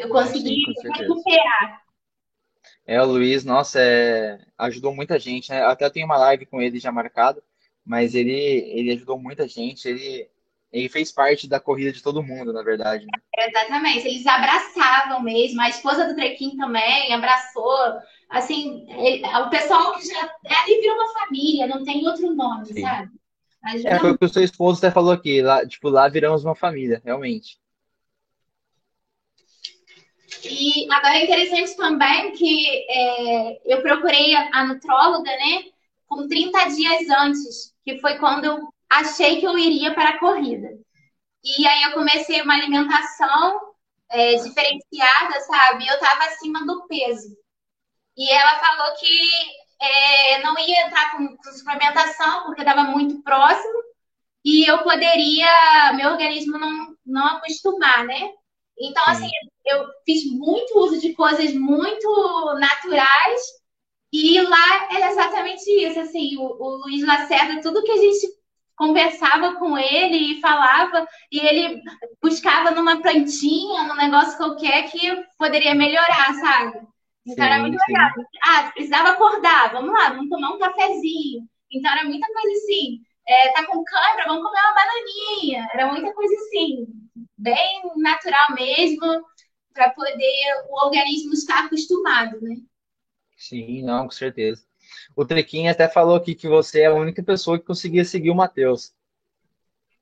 [0.03, 1.81] Eu consegui Sim, recuperar.
[2.85, 4.39] É, o Luiz, nossa, é...
[4.57, 5.63] ajudou muita gente, né?
[5.63, 7.41] Até tenho uma live com ele já marcado,
[7.85, 9.87] mas ele, ele ajudou muita gente.
[9.87, 10.29] Ele,
[10.71, 13.05] ele fez parte da corrida de todo mundo, na verdade.
[13.05, 13.47] Né?
[13.47, 15.61] Exatamente, eles abraçavam mesmo.
[15.61, 17.77] A esposa do Trequim também abraçou.
[18.29, 20.19] Assim, ele, o pessoal que já.
[20.19, 22.81] Ali virou uma família, não tem outro nome, Sim.
[22.81, 23.09] sabe?
[23.61, 25.41] Mas, é, foi o que o seu esposo até falou aqui.
[25.41, 27.57] Lá, tipo, lá viramos uma família, realmente.
[30.43, 35.65] E agora é interessante também que é, eu procurei a, a nutróloga, né?
[36.07, 40.69] Com 30 dias antes, que foi quando eu achei que eu iria para a corrida.
[41.43, 43.73] E aí eu comecei uma alimentação
[44.09, 45.87] é, diferenciada, sabe?
[45.87, 47.35] Eu estava acima do peso.
[48.15, 49.29] E ela falou que
[49.81, 53.83] é, não ia entrar com, com suplementação, porque estava muito próximo,
[54.45, 58.31] e eu poderia, meu organismo não, não acostumar, né?
[58.79, 59.29] Então, assim,
[59.65, 63.41] eu fiz muito uso de coisas muito naturais,
[64.11, 68.27] e lá era exatamente isso, assim, o, o Luiz Lacerda, tudo que a gente
[68.75, 71.81] conversava com ele e falava, e ele
[72.21, 74.99] buscava numa plantinha, num negócio qualquer que
[75.37, 76.79] poderia melhorar, sabe?
[77.25, 78.09] Então sim, era muito legal.
[78.45, 81.47] Ah, precisava acordar, vamos lá, vamos tomar um cafezinho.
[81.71, 83.01] Então era muita coisa assim.
[83.27, 85.67] É, tá com câimbra, vamos comer uma bananinha.
[85.73, 86.87] Era muita coisa assim,
[87.37, 89.25] bem natural mesmo,
[89.73, 92.55] para poder o organismo estar acostumado, né?
[93.37, 94.63] Sim, não, com certeza.
[95.15, 98.35] O Trequinho até falou aqui que você é a única pessoa que conseguia seguir o
[98.35, 98.93] Matheus.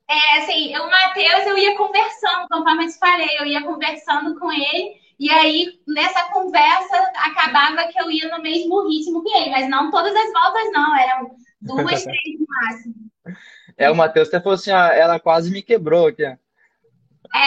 [0.08, 4.52] É, assim, o Matheus eu ia conversando, conforme eu te falei, eu ia conversando com
[4.52, 9.68] ele, e aí nessa conversa acabava que eu ia no mesmo ritmo que ele, mas
[9.68, 13.11] não todas as voltas, não, eram duas, três no máximo.
[13.76, 16.24] É, o Matheus até falou assim, ah, ela quase me quebrou aqui.
[16.24, 16.38] É,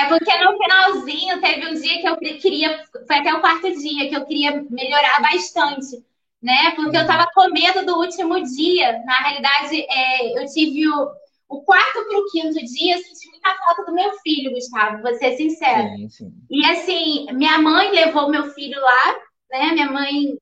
[0.07, 4.15] porque no finalzinho teve um dia que eu queria, foi até o quarto dia, que
[4.15, 6.03] eu queria melhorar bastante
[6.45, 6.71] né?
[6.75, 7.25] Porque eu uhum.
[7.33, 9.03] com medo do último dia.
[9.03, 11.11] Na realidade, é, eu tive o,
[11.49, 15.35] o quarto para o quinto dia, senti muita falta do meu filho, Gustavo, vou ser
[15.37, 15.89] sincero.
[15.95, 16.33] Sim, sim.
[16.47, 19.15] E assim, minha mãe levou meu filho lá,
[19.51, 19.71] né?
[19.71, 20.37] Minha mãe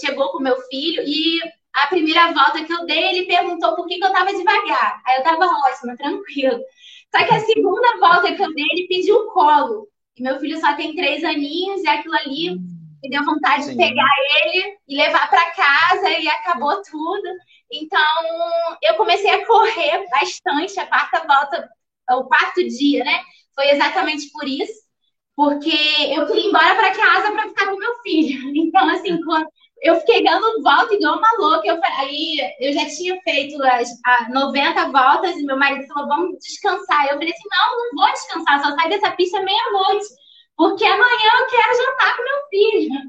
[0.00, 1.40] chegou com meu filho e
[1.72, 5.02] a primeira volta que eu dei, ele perguntou por que, que eu estava devagar.
[5.06, 6.60] Aí eu estava ótima, tranquilo.
[7.14, 9.88] Só que a segunda volta que eu dei, ele pediu colo.
[10.16, 12.58] E meu filho só tem três aninhos e aquilo ali
[13.02, 13.70] me deu vontade Sim.
[13.70, 14.10] de pegar
[14.42, 17.28] ele e levar para casa e acabou tudo.
[17.72, 18.00] Então,
[18.82, 21.68] eu comecei a correr bastante a quarta volta,
[22.10, 23.22] o quarto dia, né?
[23.54, 24.80] Foi exatamente por isso,
[25.34, 25.70] porque
[26.10, 28.50] eu queria ir embora para casa para ficar com meu filho.
[28.54, 29.46] Então, assim, quando
[29.82, 31.66] eu fiquei dando volta igual uma louca.
[31.66, 36.38] Eu, aí eu já tinha feito as, as 90 voltas e meu marido falou: vamos
[36.38, 37.06] descansar.
[37.06, 40.06] Eu falei assim: não, não vou descansar, só sai dessa pista meia-noite
[40.60, 43.00] porque amanhã eu quero jantar com meu filho.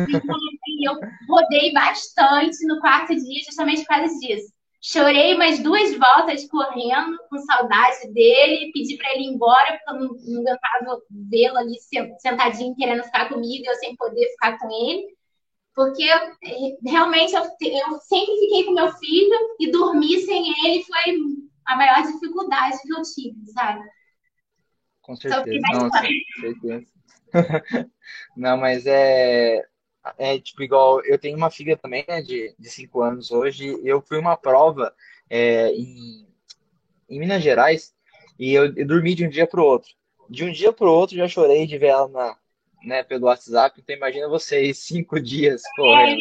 [0.00, 0.94] Então, assim, eu
[1.26, 4.52] rodei bastante no quarto dia, justamente por causa disso.
[4.82, 9.94] Chorei umas duas voltas correndo, com saudade dele, pedi para ele ir embora, porque eu
[9.94, 11.74] não, não aguentava vê-lo ali
[12.20, 15.17] sentadinho querendo ficar comigo eu sem poder ficar com ele.
[15.78, 16.04] Porque
[16.84, 21.14] realmente eu, eu sempre fiquei com meu filho e dormir sem ele foi
[21.64, 23.88] a maior dificuldade que eu tive, sabe?
[25.00, 25.60] Com certeza.
[25.70, 26.84] Não, com certeza.
[28.36, 29.64] Não, mas é,
[30.18, 31.00] é tipo igual.
[31.04, 33.80] Eu tenho uma filha também, né, de, de cinco anos hoje.
[33.84, 34.92] Eu fui uma prova
[35.30, 36.26] é, em,
[37.08, 37.94] em Minas Gerais
[38.36, 39.90] e eu, eu dormi de um dia para o outro.
[40.28, 42.36] De um dia para o outro já chorei de ver ela na,
[42.82, 43.80] né, pelo WhatsApp.
[43.80, 46.20] Então imagina vocês cinco dias correndo.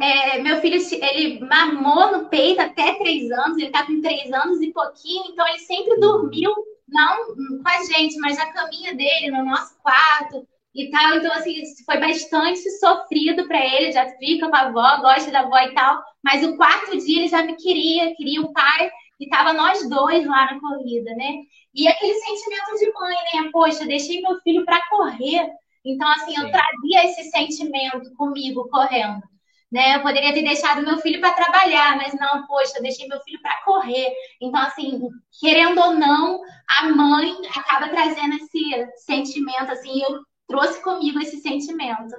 [0.00, 3.58] É, é, meu filho ele mamou no peito até três anos.
[3.58, 6.00] Ele tá com três anos e pouquinho, então ele sempre uhum.
[6.00, 6.52] dormiu
[6.88, 11.16] não com a gente, mas na caminha dele, no nosso quarto e tal.
[11.16, 13.92] Então, assim, foi bastante sofrido para ele.
[13.92, 16.02] Já fica com a avó, gosta da avó e tal.
[16.22, 18.90] Mas o quarto dia ele já me queria, queria o pai.
[19.20, 21.38] E tava nós dois lá na corrida, né?
[21.74, 23.50] E aquele sentimento de mãe, né?
[23.52, 25.50] Poxa, deixei meu filho para correr.
[25.84, 29.22] Então, assim, eu trazia esse sentimento comigo correndo.
[29.70, 29.96] Né?
[29.96, 33.40] Eu poderia ter deixado meu filho para trabalhar, mas não, poxa, eu deixei meu filho
[33.42, 34.10] para correr.
[34.40, 35.00] Então, assim,
[35.40, 42.14] querendo ou não, a mãe acaba trazendo esse sentimento, assim, eu trouxe comigo esse sentimento.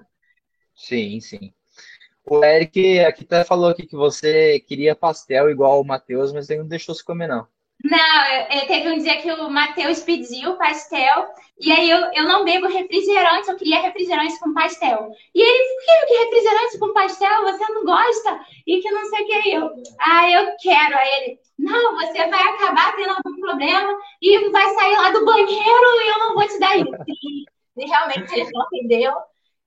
[0.76, 1.54] Sim, sim.
[2.30, 6.60] O Eric aqui até falou aqui que você queria pastel igual o Matheus, mas ele
[6.60, 7.48] não deixou se comer, não.
[7.84, 12.68] Não, teve um dia que o Matheus pediu pastel, e aí eu, eu não bebo
[12.68, 15.10] refrigerante, eu queria refrigerante com pastel.
[15.34, 17.42] E ele, por que refrigerante com pastel?
[17.44, 18.40] Você não gosta?
[18.68, 19.50] E que não sei o que.
[19.50, 20.98] Eu, ah, eu quero.
[20.98, 25.56] Aí ele, não, você vai acabar tendo algum problema e vai sair lá do banheiro
[25.56, 26.92] e eu não vou te dar isso.
[27.78, 29.14] E realmente ele não entendeu.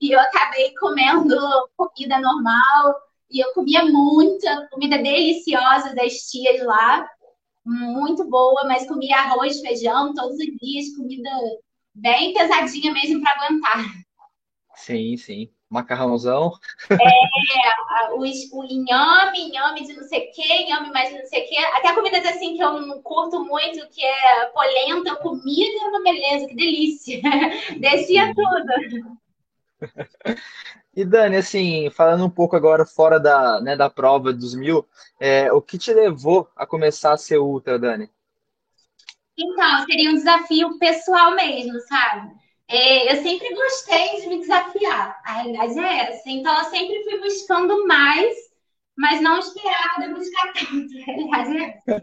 [0.02, 1.36] E eu acabei comendo
[1.76, 2.94] comida normal.
[3.30, 7.08] E eu comia muita comida deliciosa das tias lá.
[7.64, 11.30] muito boa, mas comia arroz, feijão todos os dias, comida
[11.94, 13.84] bem pesadinha mesmo para aguentar.
[14.74, 15.48] Sim, sim.
[15.70, 16.52] Macarrãozão.
[16.90, 21.44] É, o, o inhame, inhame de não sei o que, inhame mais de não sei
[21.44, 21.56] o que.
[21.56, 26.48] Até comidas assim que eu não curto muito, que é polenta, eu comia, uma beleza,
[26.48, 27.22] que delícia.
[27.78, 29.21] Descia tudo.
[30.94, 34.86] E Dani, assim, falando um pouco agora fora da, né, da prova dos mil,
[35.18, 38.10] é, o que te levou a começar a ser ultra, Dani?
[39.38, 42.30] Então, seria um desafio pessoal mesmo, sabe?
[42.68, 45.18] É, eu sempre gostei de me desafiar.
[45.24, 46.28] A realidade é essa.
[46.28, 48.34] Então, eu sempre fui buscando mais,
[48.96, 50.92] mas não esperava buscar tanto.
[51.00, 52.02] A realidade é essa.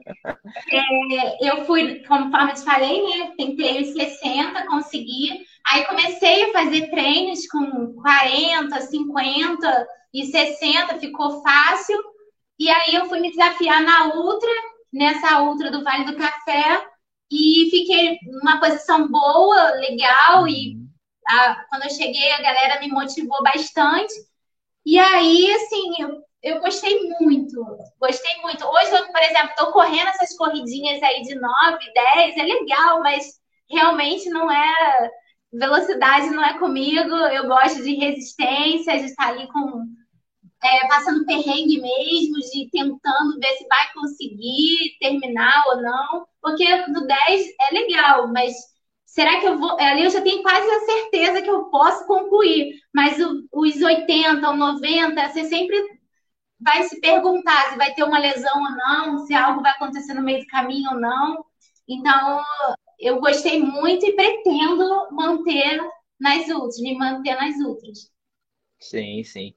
[0.71, 3.34] É, eu fui, conforme eu te falei, né?
[3.38, 5.45] Tentei os 60, consegui.
[5.66, 11.97] Aí comecei a fazer treinos com 40, 50 e 60, ficou fácil.
[12.57, 14.49] E aí eu fui me desafiar na Ultra,
[14.91, 16.86] nessa Ultra do Vale do Café,
[17.32, 20.78] e fiquei numa posição boa, legal, e
[21.28, 24.14] a, quando eu cheguei a galera me motivou bastante.
[24.86, 27.64] E aí, assim, eu, eu gostei muito,
[27.99, 28.66] gostei muito.
[28.66, 33.39] Hoje, eu, por exemplo, estou correndo essas corridinhas aí de 9, 10, é legal, mas
[33.70, 35.12] realmente não é.
[35.51, 39.83] Velocidade não é comigo, eu gosto de resistência, de estar ali com
[40.63, 47.07] é, passando perrengue mesmo, de tentando ver se vai conseguir terminar ou não, porque no
[47.07, 48.53] 10 é legal, mas
[49.05, 49.79] será que eu vou.
[49.79, 53.17] Ali eu já tenho quase a certeza que eu posso concluir, mas
[53.51, 55.77] os 80 ou 90, você sempre
[56.59, 60.21] vai se perguntar se vai ter uma lesão ou não, se algo vai acontecer no
[60.21, 61.45] meio do caminho ou não.
[61.87, 62.43] Então,
[62.99, 65.79] eu gostei muito e pretendo manter
[66.19, 68.11] nas outras, me manter nas outras.
[68.79, 69.53] Sim, sim.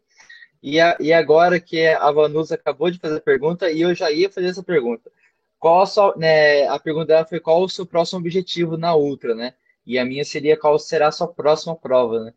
[0.62, 4.10] E, a, e agora que a Vanusa acabou de fazer a pergunta, e eu já
[4.12, 5.10] ia fazer essa pergunta.
[5.58, 9.34] Qual a, sua, né, a pergunta dela foi qual o seu próximo objetivo na Ultra,
[9.34, 9.54] né?
[9.84, 12.34] E a minha seria qual será a sua próxima prova, né?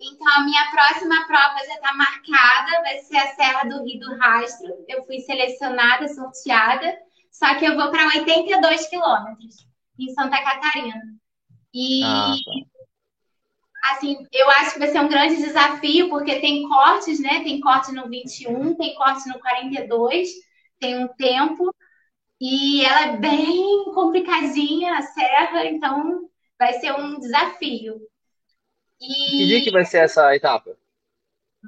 [0.00, 4.16] Então, a minha próxima prova já está marcada, vai ser a Serra do Rio do
[4.16, 4.84] Rastro.
[4.88, 6.98] Eu fui selecionada, sorteada,
[7.30, 9.66] só que eu vou para 82 quilômetros,
[9.98, 11.00] em Santa Catarina.
[11.72, 12.34] E ah,
[13.82, 17.42] tá assim, eu acho que vai ser um grande desafio, porque tem cortes, né?
[17.42, 20.28] Tem corte no 21, tem corte no 42,
[20.78, 21.74] tem um tempo,
[22.40, 26.28] e ela é bem complicadinha, a serra, então
[26.58, 28.00] vai ser um desafio.
[29.00, 30.76] E que dia que vai ser essa etapa?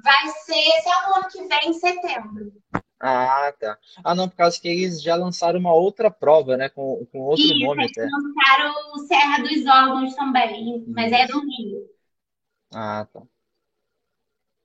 [0.03, 2.53] Vai ser no ano que vem, em setembro.
[2.99, 3.77] Ah, tá.
[4.03, 6.69] Ah, não, por causa que eles já lançaram uma outra prova, né?
[6.69, 8.07] Com, com outro Isso, nome até.
[8.11, 11.87] lançaram o Serra dos Órgãos também, mas é do Rio.
[12.71, 13.27] Ah, tá.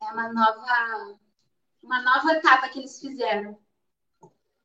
[0.03, 1.19] É uma nova,
[1.83, 3.59] uma nova etapa que eles fizeram.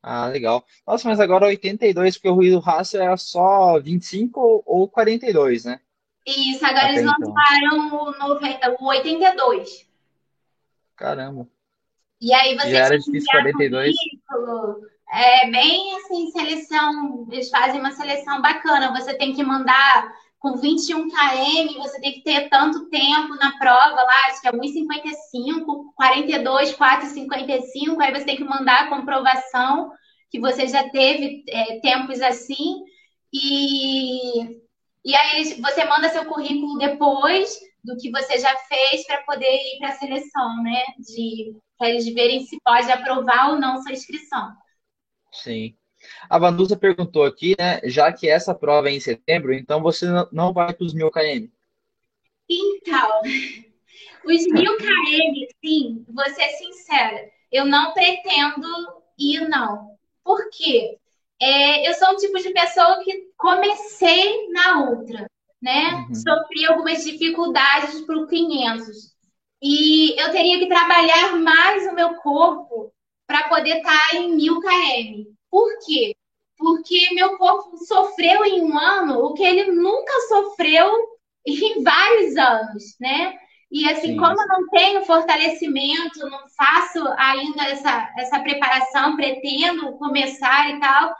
[0.01, 0.65] Ah, legal.
[0.87, 5.79] Nossa, mas agora 82, porque o Rio do Raça é só 25 ou 42, né?
[6.27, 7.33] Isso, agora Até eles então.
[7.33, 9.87] lançaram o, o 82.
[10.95, 11.47] Caramba.
[12.19, 13.95] E aí você Já era difícil 42.
[14.27, 14.87] Currículo.
[15.09, 18.91] É bem assim, seleção, eles fazem uma seleção bacana.
[18.99, 23.95] Você tem que mandar com 21 km, você tem que ter tanto tempo na prova
[23.95, 29.91] lá, acho que é 1,55, 42, 4,55, aí você tem que mandar a comprovação
[30.29, 32.83] que você já teve é, tempos assim,
[33.33, 34.43] e,
[35.03, 39.79] e aí você manda seu currículo depois do que você já fez para poder ir
[39.79, 40.83] para a seleção, né?
[40.99, 44.51] De para eles verem se pode aprovar ou não sua inscrição.
[45.31, 45.75] Sim.
[46.29, 47.79] A Vanusa perguntou aqui, né?
[47.83, 51.47] Já que essa prova é em setembro, então você não vai para os mil km?
[52.49, 53.21] Então,
[54.25, 58.67] os mil km, sim, vou ser sincera, eu não pretendo
[59.17, 59.97] ir, não.
[60.23, 60.97] Por quê?
[61.41, 65.29] É, eu sou um tipo de pessoa que comecei na ultra,
[65.61, 66.05] né?
[66.09, 66.15] Uhum.
[66.15, 69.15] Sofri algumas dificuldades para o 500.
[69.61, 72.91] E eu teria que trabalhar mais o meu corpo
[73.25, 75.25] para poder estar tá em mil km.
[75.49, 76.15] Por quê?
[76.57, 80.91] Porque meu corpo sofreu em um ano o que ele nunca sofreu
[81.45, 83.33] em vários anos, né?
[83.69, 84.17] E assim, Sim.
[84.17, 91.13] como eu não tenho fortalecimento, não faço ainda essa, essa preparação, pretendo começar e tal,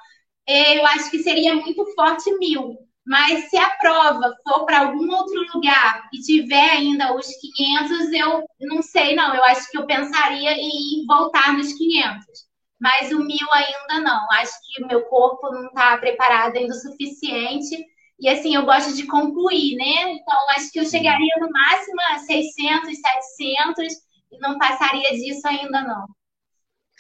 [0.48, 2.78] eu acho que seria muito forte mil.
[3.08, 8.43] Mas se a prova for para algum outro lugar e tiver ainda os 500, eu
[8.62, 9.34] não sei, não.
[9.34, 12.47] Eu acho que eu pensaria em voltar nos 500
[12.80, 14.32] mas o mil ainda não.
[14.34, 17.86] Acho que o meu corpo não está preparado ainda o suficiente.
[18.20, 20.12] E assim, eu gosto de concluir, né?
[20.12, 22.97] Então, acho que eu chegaria no máximo a 600,
[23.38, 23.93] 700
[24.32, 26.08] e não passaria disso ainda não.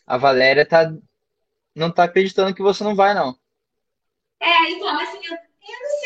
[0.05, 0.91] A Valéria tá
[1.75, 3.37] não tá acreditando que você não vai não.
[4.39, 5.37] É, então, assim, eu,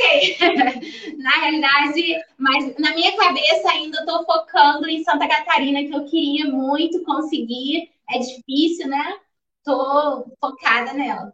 [0.01, 0.37] sei.
[1.17, 2.01] na realidade,
[2.37, 7.89] mas na minha cabeça ainda estou focando em Santa Catarina, que eu queria muito conseguir.
[8.09, 9.19] É difícil, né?
[9.63, 11.31] Tô focada nela.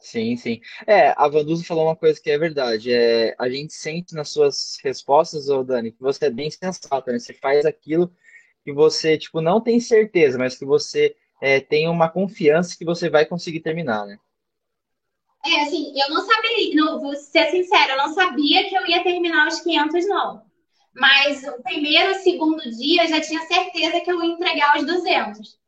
[0.00, 0.60] Sim, sim.
[0.86, 2.92] É, a Vanduza falou uma coisa que é verdade.
[2.92, 7.18] É, a gente sente nas suas respostas, ô Dani, que você é bem sensata, né?
[7.18, 8.12] Você faz aquilo
[8.64, 13.08] que você, tipo, não tem certeza, mas que você é, tem uma confiança que você
[13.08, 14.18] vai conseguir terminar, né?
[15.46, 19.02] É, assim, eu não sabia, não, vou ser sincera, eu não sabia que eu ia
[19.02, 20.42] terminar os 500, não.
[20.94, 25.58] Mas o primeiro segundo dia eu já tinha certeza que eu ia entregar os 200,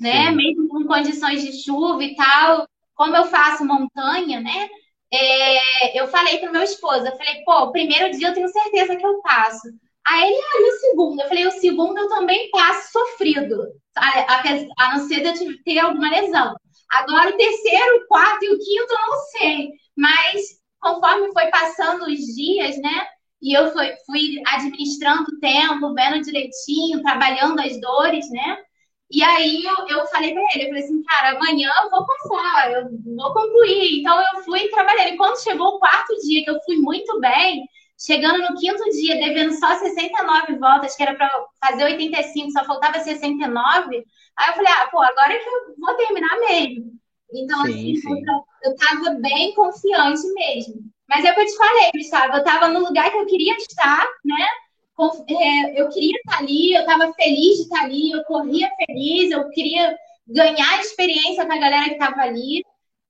[0.00, 0.28] né?
[0.28, 2.68] Sim, Mesmo com condições de chuva e tal.
[2.94, 4.68] Como eu faço montanha, né?
[5.12, 8.96] É, eu falei pro meu esposo, eu falei, pô, o primeiro dia eu tenho certeza
[8.96, 9.68] que eu passo.
[10.06, 11.20] Aí ele, ah, e o segundo?
[11.22, 14.42] Eu falei, o segundo eu também passo sofrido, a, a,
[14.78, 16.54] a não ser de eu ter alguma lesão.
[16.92, 19.70] Agora, o terceiro, o quarto e o quinto, eu não sei.
[19.96, 20.42] Mas,
[20.80, 23.06] conforme foi passando os dias, né?
[23.40, 28.58] E eu fui, fui administrando o tempo, vendo direitinho, trabalhando as dores, né?
[29.10, 32.72] E aí eu, eu falei para ele, eu falei assim, cara, amanhã eu vou passar,
[32.72, 34.00] eu vou concluir.
[34.00, 35.08] Então eu fui trabalhando.
[35.08, 37.62] E quando chegou o quarto dia, que eu fui muito bem,
[37.98, 41.30] chegando no quinto dia, devendo só 69 voltas, que era para
[41.60, 44.04] fazer 85, só faltava 69.
[44.38, 46.92] Aí eu falei, ah, pô, agora é que eu vou terminar mesmo.
[47.34, 48.24] Então, sim, assim, sim.
[48.64, 50.82] eu tava bem confiante mesmo.
[51.08, 53.56] Mas é o que eu te falei, Gustavo, eu tava no lugar que eu queria
[53.56, 54.48] estar, né?
[55.28, 59.48] É, eu queria estar ali, eu estava feliz de estar ali, eu corria feliz, eu
[59.50, 62.62] queria ganhar experiência com a galera que estava ali.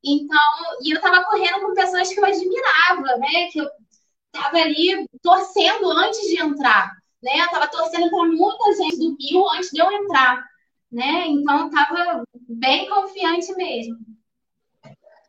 [0.05, 0.39] Então,
[0.83, 3.49] e eu estava correndo com pessoas que eu admirava, né?
[3.53, 3.69] Que eu
[4.35, 6.93] estava ali torcendo antes de entrar,
[7.23, 7.41] né?
[7.41, 10.45] Eu estava torcendo para muita gente do Rio antes de eu entrar,
[10.93, 11.27] né?
[11.27, 13.97] Então, estava bem confiante mesmo.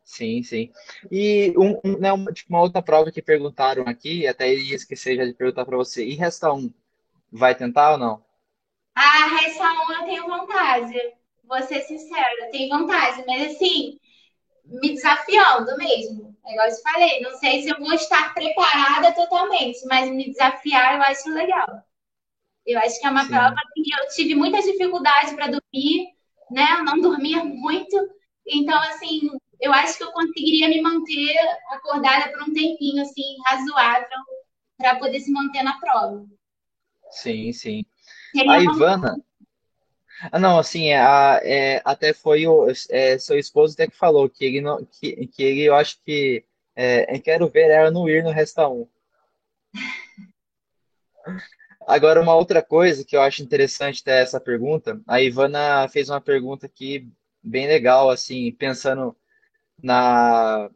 [0.03, 0.71] Sim, sim.
[1.11, 5.15] E um, um, né, uma, tipo, uma outra prova que perguntaram aqui, até ia esquecer
[5.15, 6.05] já de perguntar para você.
[6.05, 6.71] E resta um,
[7.31, 8.23] vai tentar ou não?
[8.93, 10.93] Ah, resta um eu tenho vontade.
[11.45, 13.97] Vou ser sincera, eu tenho vontade, mas assim,
[14.65, 16.35] me desafiando mesmo.
[16.45, 20.29] É igual eu te falei, não sei se eu vou estar preparada totalmente, mas me
[20.29, 21.83] desafiar eu acho legal.
[22.65, 26.07] Eu acho que é uma prova Sim, que eu tive muita dificuldade para dormir,
[26.49, 26.65] né?
[26.77, 27.97] Eu não dormia muito.
[28.47, 31.35] Então, assim, eu acho que eu conseguiria me manter
[31.69, 34.07] acordada por um tempinho, assim, razoável,
[34.77, 36.25] para poder se manter na prova.
[37.11, 37.85] sim, sim.
[38.35, 38.63] A Seria.
[38.63, 39.23] Ivana,
[40.31, 44.29] ah, não, assim, é, a, é, até foi o é, seu esposo até que falou
[44.29, 46.45] que ele não, que, que ele, eu acho que
[46.75, 48.87] é, eu quero ver ela não ir no Resta um.
[51.87, 56.21] Agora, uma outra coisa que eu acho interessante ter essa pergunta, a Ivana fez uma
[56.21, 57.09] pergunta aqui
[57.41, 59.15] bem legal, assim, pensando
[59.81, 60.69] na,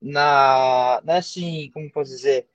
[0.00, 2.48] na, na assim, como posso dizer,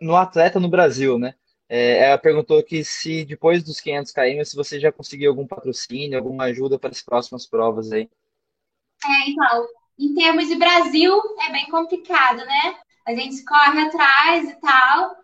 [0.00, 1.34] no atleta no Brasil, né?
[1.68, 6.16] É, ela perguntou que se depois dos 500 km, se você já conseguiu algum patrocínio,
[6.16, 8.08] alguma ajuda para as próximas provas aí.
[9.04, 9.66] É, então,
[9.98, 12.76] em termos de Brasil, é bem complicado, né?
[13.04, 15.16] A gente corre atrás e tal.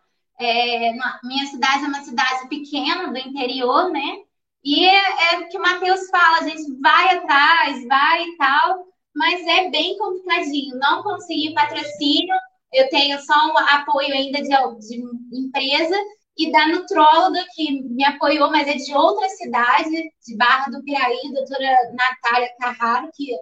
[0.45, 4.17] É, minha cidade é uma cidade pequena do interior, né?
[4.65, 8.87] E é, é o que o Matheus fala, a gente vai atrás, vai e tal,
[9.15, 10.79] mas é bem complicadinho.
[10.79, 12.35] Não consegui patrocínio,
[12.73, 15.97] eu tenho só um apoio ainda de, de empresa
[16.39, 21.21] e da nutróloga que me apoiou, mas é de outra cidade, de Barra do Piraí,
[21.35, 23.33] doutora Natália Carraro, que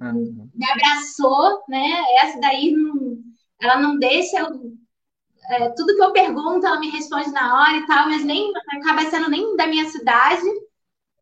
[0.00, 0.50] Uhum.
[0.54, 2.04] me abraçou, né?
[2.22, 2.74] Essa daí
[3.60, 4.48] ela não deixa eu
[5.50, 9.10] é, tudo que eu pergunto, ela me responde na hora e tal, mas nem acaba
[9.10, 10.46] sendo nem da minha cidade.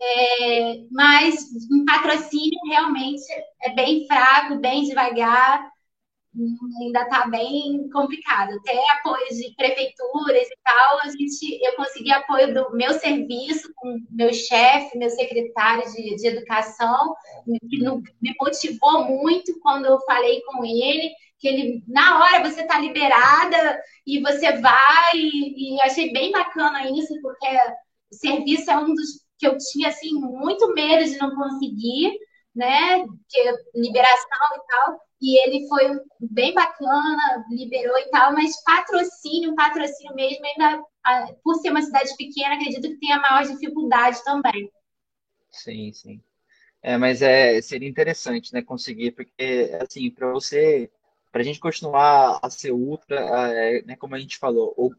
[0.01, 3.25] É, mas um patrocínio realmente
[3.63, 5.69] é bem fraco, bem devagar,
[6.81, 8.53] ainda está bem complicado.
[8.59, 13.99] Até apoio de prefeituras e tal, a gente, eu consegui apoio do meu serviço, com
[14.11, 17.15] meu chefe, meu secretário de, de educação,
[17.69, 22.79] que me motivou muito quando eu falei com ele que ele, na hora, você está
[22.79, 27.47] liberada e você vai, e, e achei bem bacana isso, porque
[28.11, 32.19] o serviço é um dos que eu tinha, assim, muito medo de não conseguir,
[32.55, 39.55] né, que liberação e tal, e ele foi bem bacana, liberou e tal, mas patrocínio,
[39.55, 40.83] patrocínio mesmo, ainda,
[41.43, 44.71] por ser uma cidade pequena, acredito que tenha maior dificuldade também.
[45.51, 46.21] Sim, sim.
[46.83, 50.91] É, mas é, seria interessante, né, conseguir, porque, assim, para você,
[51.31, 53.19] para a gente continuar a ser ultra,
[53.53, 54.91] é, né, como a gente falou, o,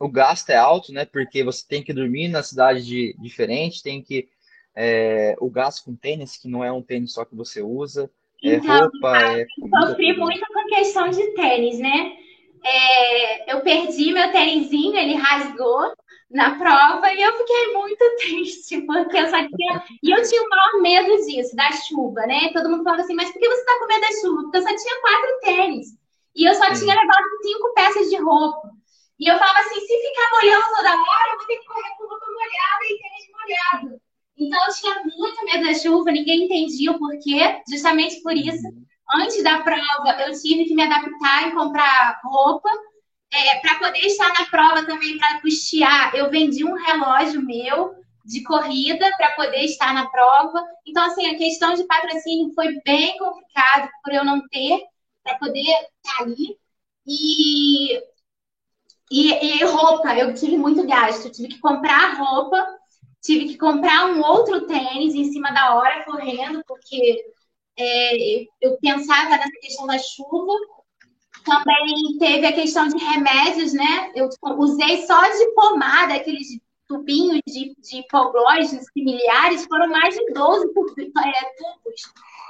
[0.00, 4.02] o gasto é alto, né, porque você tem que dormir na cidade de, diferente, tem
[4.02, 4.28] que,
[4.74, 8.10] é, o gasto com tênis, que não é um tênis só que você usa,
[8.42, 12.16] É Então, roupa, é comida, sofri tudo, muito com questão de tênis, né?
[12.64, 15.92] É, eu perdi meu tênisinho, ele rasgou
[16.32, 19.84] na prova e eu fiquei muito triste, porque eu só tinha.
[20.02, 22.50] E eu tinha o maior medo disso, da chuva, né?
[22.52, 24.42] Todo mundo falava assim, mas por que você tá com medo da chuva?
[24.42, 25.86] Porque eu só tinha quatro tênis.
[26.34, 26.86] E eu só tinha Sim.
[26.86, 28.70] levado cinco peças de roupa.
[29.20, 32.08] E eu falava assim, se ficar molhando toda hora, eu vou ter que correr com
[32.08, 34.00] roupa molhada e tênis molhado.
[34.38, 38.86] Então eu tinha muito medo da chuva, ninguém entendia o porquê, justamente por isso Uhum.
[39.22, 42.68] antes da prova, eu tive que me adaptar e comprar roupa.
[43.32, 48.42] É, para poder estar na prova também, para custear, eu vendi um relógio meu de
[48.42, 50.62] corrida para poder estar na prova.
[50.86, 54.80] Então, assim, a questão de patrocínio foi bem complicado por eu não ter
[55.24, 56.56] para poder estar ali.
[57.06, 57.96] E,
[59.10, 61.26] e, e roupa, eu tive muito gasto.
[61.26, 62.66] Eu tive que comprar roupa,
[63.22, 67.24] tive que comprar um outro tênis em cima da hora, correndo, porque
[67.78, 70.52] é, eu pensava nessa questão da chuva.
[71.44, 74.12] Também teve a questão de remédios, né?
[74.14, 74.28] Eu
[74.58, 80.92] usei só de pomada, aqueles tubinhos de, de hipoglós similares, foram mais de 12 tubos,
[80.98, 82.02] é, tubos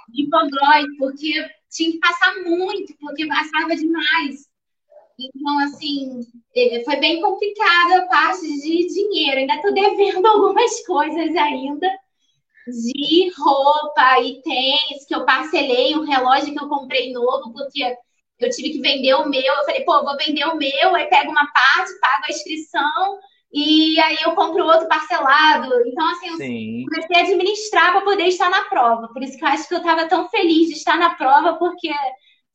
[0.09, 1.33] de hipoglós, porque
[1.71, 4.51] tinha que passar muito, porque passava demais.
[5.19, 6.21] Então, assim,
[6.55, 9.39] é, foi bem complicada a parte de dinheiro.
[9.39, 11.89] Ainda estou devendo algumas coisas ainda
[12.67, 17.97] de roupa e tênis que eu parcelei, um relógio que eu comprei novo, porque
[18.45, 19.43] eu tive que vender o meu.
[19.43, 23.21] Eu falei, pô, vou vender o meu, aí pego uma parte, pago a inscrição
[23.53, 25.71] e aí eu compro outro parcelado.
[25.87, 29.09] Então, assim, eu Sim, comecei a administrar para poder estar na prova.
[29.09, 31.91] Por isso que eu acho que eu estava tão feliz de estar na prova, porque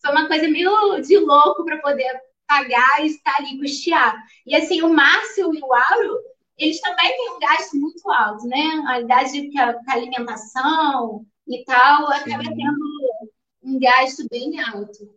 [0.02, 4.16] foi uma coisa meio de louco para poder pagar e estar ali custear.
[4.46, 6.18] E assim, o Márcio e o Auro,
[6.58, 8.84] eles também têm um gasto muito alto, né?
[8.88, 12.98] A idade com a, a alimentação e tal, acaba sim, tendo
[13.64, 15.16] um gasto bem alto.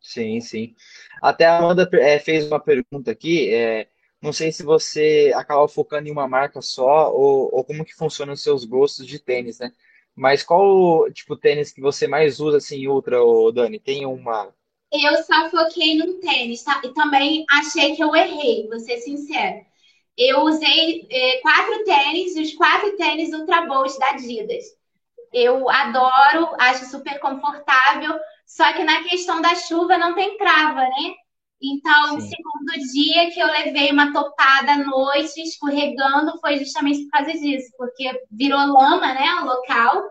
[0.00, 0.74] Sim, sim.
[1.22, 3.52] Até a Amanda é, fez uma pergunta aqui.
[3.54, 3.88] é,
[4.22, 8.34] não sei se você acaba focando em uma marca só ou, ou como que funcionam
[8.34, 9.72] os seus gostos de tênis, né?
[10.14, 13.78] Mas qual tipo tênis que você mais usa assim, Ultra, ô, Dani?
[13.80, 14.52] Tem uma.
[14.92, 16.80] Eu só foquei num tênis, tá?
[16.84, 19.64] E também achei que eu errei, vou ser sincera.
[20.18, 24.64] Eu usei eh, quatro tênis, os quatro tênis Ultra Boost da Adidas.
[25.32, 28.18] Eu adoro, acho super confortável,
[28.50, 31.14] só que na questão da chuva não tem trava, né?
[31.62, 37.04] Então, o Sim, segundo dia que eu levei uma topada à noite, escorregando, foi justamente
[37.04, 40.02] por causa disso, porque virou lama, né, o local,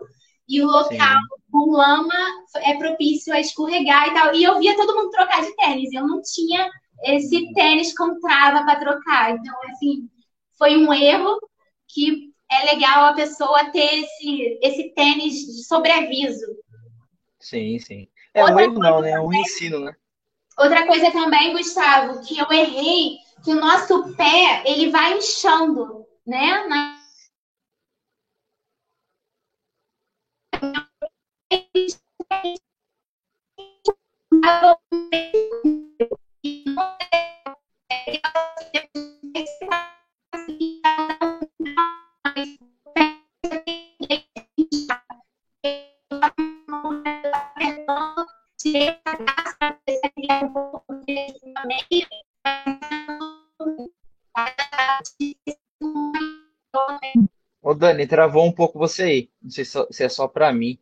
[0.48, 1.52] e o local sim.
[1.52, 2.14] com lama
[2.62, 4.34] é propício a escorregar e tal.
[4.34, 6.66] E eu via todo mundo trocar de tênis, eu não tinha
[7.04, 9.32] esse tênis com trava para trocar.
[9.32, 10.08] Então, assim,
[10.56, 11.38] foi um erro
[11.88, 16.46] que é legal a pessoa ter esse, esse tênis de sobreaviso.
[17.38, 18.08] Sim, sim.
[18.34, 19.10] É um Outra erro não, né?
[19.10, 19.94] É um ensino, né?
[20.56, 26.66] Outra coisa também, Gustavo, que eu errei, que o nosso pé, ele vai inchando, né?
[26.68, 27.00] Na-
[57.62, 59.30] Ô, Dani, travou um pouco você aí.
[59.42, 60.78] Não sei se é só pra mim.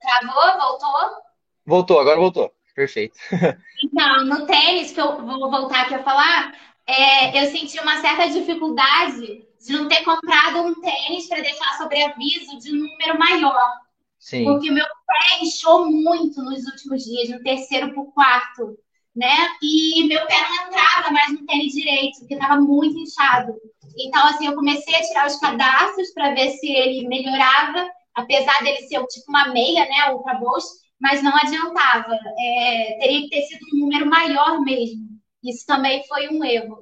[0.00, 0.58] Travou?
[0.58, 1.22] Voltou?
[1.64, 2.54] Voltou, agora voltou.
[2.74, 3.18] Perfeito.
[3.84, 6.54] Então, no tênis, que eu vou voltar aqui a falar,
[6.86, 12.58] é, eu senti uma certa dificuldade de não ter comprado um tênis para deixar sobreaviso
[12.58, 13.80] de um número maior.
[14.18, 18.78] Sim, porque meu pé inchou muito nos últimos dias, no terceiro para o quarto,
[19.14, 19.48] né?
[19.62, 23.54] E meu pé não entrava mais no tênis direito, porque estava muito inchado.
[23.98, 28.86] Então, assim, eu comecei a tirar os cadastros para ver se ele melhorava, apesar dele
[28.88, 30.12] ser tipo uma meia, né?
[30.12, 30.68] Ultra Boost,
[31.00, 32.14] mas não adiantava.
[32.38, 35.06] É, teria que ter sido um número maior mesmo.
[35.42, 36.78] Isso também foi um erro.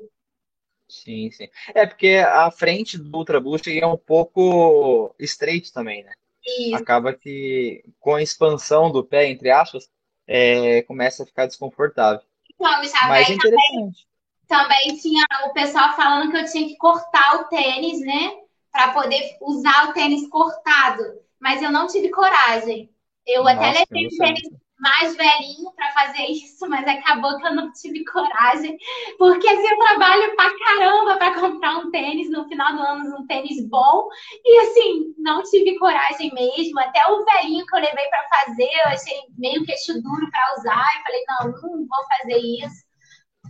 [0.88, 1.48] sim, sim.
[1.74, 6.12] É porque a frente do Ultra Boost é um pouco estreito também, né?
[6.46, 9.88] E, Acaba que com a expansão do pé, entre aspas,
[10.26, 12.20] é, começa a ficar desconfortável.
[12.52, 14.06] então, Gustavo, Mas é interessante.
[14.46, 18.36] Também tinha o pessoal falando que eu tinha que cortar o tênis, né?
[18.70, 21.02] Para poder usar o tênis cortado.
[21.40, 22.90] Mas eu não tive coragem.
[23.26, 24.63] Eu até Nossa, levei o tênis.
[24.84, 28.76] Mais velhinho para fazer isso, mas acabou que eu não tive coragem,
[29.18, 33.26] porque assim, eu trabalho pra caramba para comprar um tênis no final do ano, um
[33.26, 34.06] tênis bom,
[34.44, 36.78] e assim, não tive coragem mesmo.
[36.78, 40.86] Até o velhinho que eu levei para fazer, eu achei meio queixo duro para usar,
[41.00, 42.84] e falei, não, não vou fazer isso.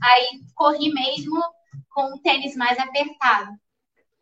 [0.04, 1.42] Aí corri mesmo
[1.90, 3.50] com um tênis mais apertado.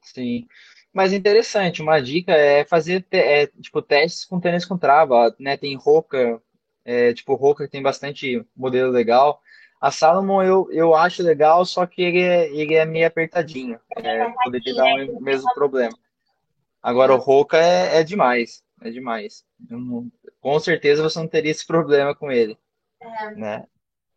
[0.00, 0.46] Sim.
[0.94, 5.56] Mas interessante, uma dica é fazer é, tipo, testes com tênis com trava, né?
[5.56, 6.40] Tem Roca,
[6.84, 9.40] é, tipo, Roca tem bastante modelo legal.
[9.80, 13.80] A Salomon eu, eu acho legal, só que ele é, ele é meio apertadinho.
[13.96, 15.96] É, poderia dar o mesmo problema.
[16.82, 19.44] Agora o Roca é, é demais, é demais.
[19.68, 20.10] Não,
[20.40, 22.56] com certeza você não teria esse problema com ele,
[23.00, 23.34] é.
[23.34, 23.66] né?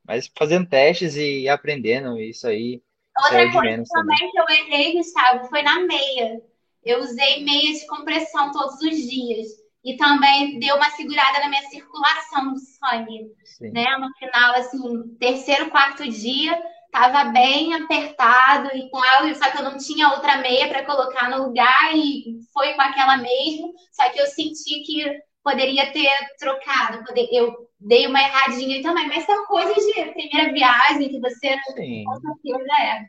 [0.03, 2.81] Mas fazendo testes e aprendendo, isso aí
[3.17, 6.41] Outra é coisa também, também que eu errei, Gustavo, foi na meia.
[6.83, 9.47] Eu usei meia de compressão todos os dias.
[9.85, 13.31] E também deu uma segurada na minha circulação do sangue.
[13.71, 13.85] Né?
[13.97, 16.59] No final, assim, terceiro, quarto dia,
[16.91, 19.35] tava bem apertado e tal.
[19.35, 23.17] Só que eu não tinha outra meia para colocar no lugar e foi com aquela
[23.17, 23.73] mesmo.
[23.91, 26.09] Só que eu senti que poderia ter
[26.39, 27.03] trocado.
[27.31, 29.07] Eu dei uma erradinha também.
[29.07, 32.03] Mas são coisas de primeira viagem que você sim.
[32.05, 33.05] com certeza é.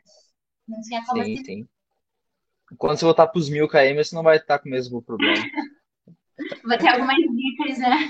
[0.67, 1.67] Não tinha como sim, sim.
[2.77, 5.43] Quando você voltar para os mil km, você não vai estar com o mesmo problema.
[6.63, 8.07] Vou ter algumas dicas, né?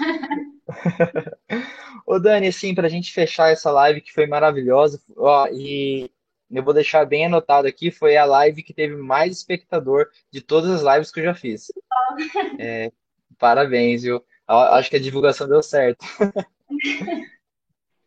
[2.05, 6.09] Ô Dani, assim, para a gente fechar essa live que foi maravilhosa, ó, e
[6.49, 10.71] eu vou deixar bem anotado aqui, foi a live que teve mais espectador de todas
[10.71, 11.71] as lives que eu já fiz.
[12.59, 12.91] É,
[13.37, 14.23] parabéns, viu?
[14.47, 16.03] Acho que a divulgação deu certo.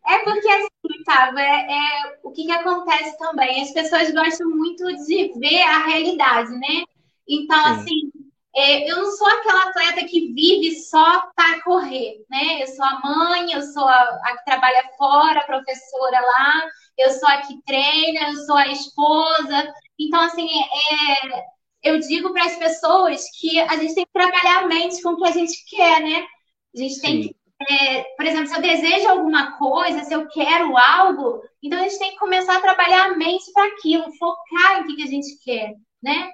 [0.06, 3.62] É porque assim, Gustavo, é, é, o que, que acontece também?
[3.62, 6.84] As pessoas gostam muito de ver a realidade, né?
[7.28, 7.70] Então, Sim.
[7.70, 8.10] assim,
[8.55, 12.62] é, eu não sou aquela atleta que vive só para correr, né?
[12.62, 17.11] Eu sou a mãe, eu sou a, a, que trabalha fora, a professora lá, eu
[17.12, 19.74] sou a que treina, eu sou a esposa.
[19.98, 21.44] Então, assim, é,
[21.82, 25.16] eu digo para as pessoas que a gente tem que trabalhar a mente com o
[25.16, 26.26] que a gente quer, né?
[26.74, 27.28] A gente tem Sim.
[27.28, 31.82] que é, por exemplo, se eu desejo alguma coisa, se eu quero algo, então a
[31.82, 35.07] gente tem que começar a trabalhar a mente para aquilo, focar em o que, a
[35.07, 36.30] gente quer, né?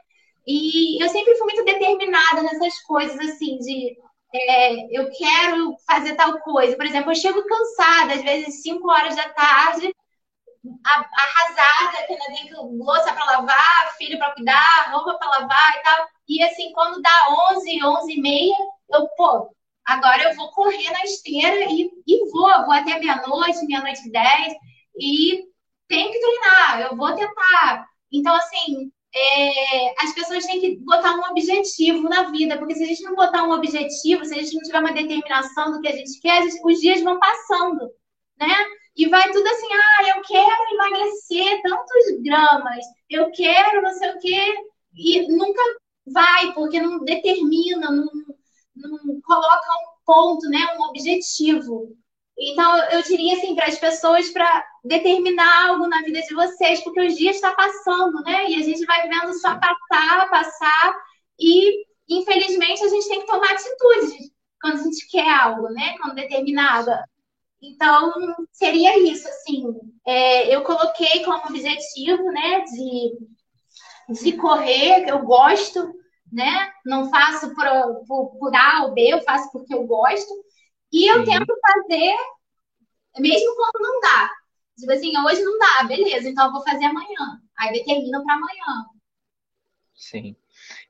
[0.47, 3.97] E eu sempre fui muito determinada nessas coisas, assim, de
[4.35, 6.77] é, eu quero fazer tal coisa.
[6.77, 9.93] Por exemplo, eu chego cansada, às vezes 5 horas da tarde,
[10.85, 16.07] arrasada, que ainda tem louça para lavar, filho para cuidar, roupa para lavar e tal.
[16.29, 18.57] E assim, quando dá 11, 11 e meia,
[18.91, 19.51] eu, pô,
[19.87, 24.55] Agora eu vou correr na esteira e, e vou, vou até meia-noite, meia-noite e dez,
[24.99, 25.45] e
[25.87, 27.87] tenho que treinar, eu vou tentar.
[28.13, 32.87] Então, assim, é, as pessoas têm que botar um objetivo na vida, porque se a
[32.87, 35.97] gente não botar um objetivo, se a gente não tiver uma determinação do que a
[35.97, 37.91] gente quer, a gente, os dias vão passando,
[38.39, 38.55] né?
[38.95, 44.19] E vai tudo assim, ah, eu quero emagrecer tantos gramas, eu quero não sei o
[44.19, 44.55] quê,
[44.95, 45.63] e nunca
[46.07, 48.11] vai, porque não determina, não,
[48.75, 51.97] não coloca um ponto, né, um objetivo.
[52.39, 57.01] Então, eu diria assim para as pessoas para determinar algo na vida de vocês, porque
[57.01, 58.51] os dias estão tá passando, né?
[58.51, 60.97] E a gente vai vendo só passar, passar,
[61.41, 64.31] e infelizmente a gente tem que tomar atitudes
[64.61, 65.97] quando a gente quer algo, né?
[65.99, 67.03] Quando determinada.
[67.63, 68.13] Então,
[68.53, 69.65] seria isso, assim.
[70.07, 75.93] É, eu coloquei como objetivo, né, de, de correr, que eu gosto,
[76.31, 76.71] né?
[76.85, 77.65] Não faço por,
[78.07, 80.33] por, por A ou B, eu faço porque eu gosto.
[80.93, 81.33] E eu Sim.
[81.33, 82.17] tento fazer,
[83.19, 84.31] mesmo quando não dá.
[84.79, 87.41] Tipo assim, hoje não dá, beleza, então eu vou fazer amanhã.
[87.59, 88.87] Aí determino para amanhã.
[89.95, 90.37] Sim.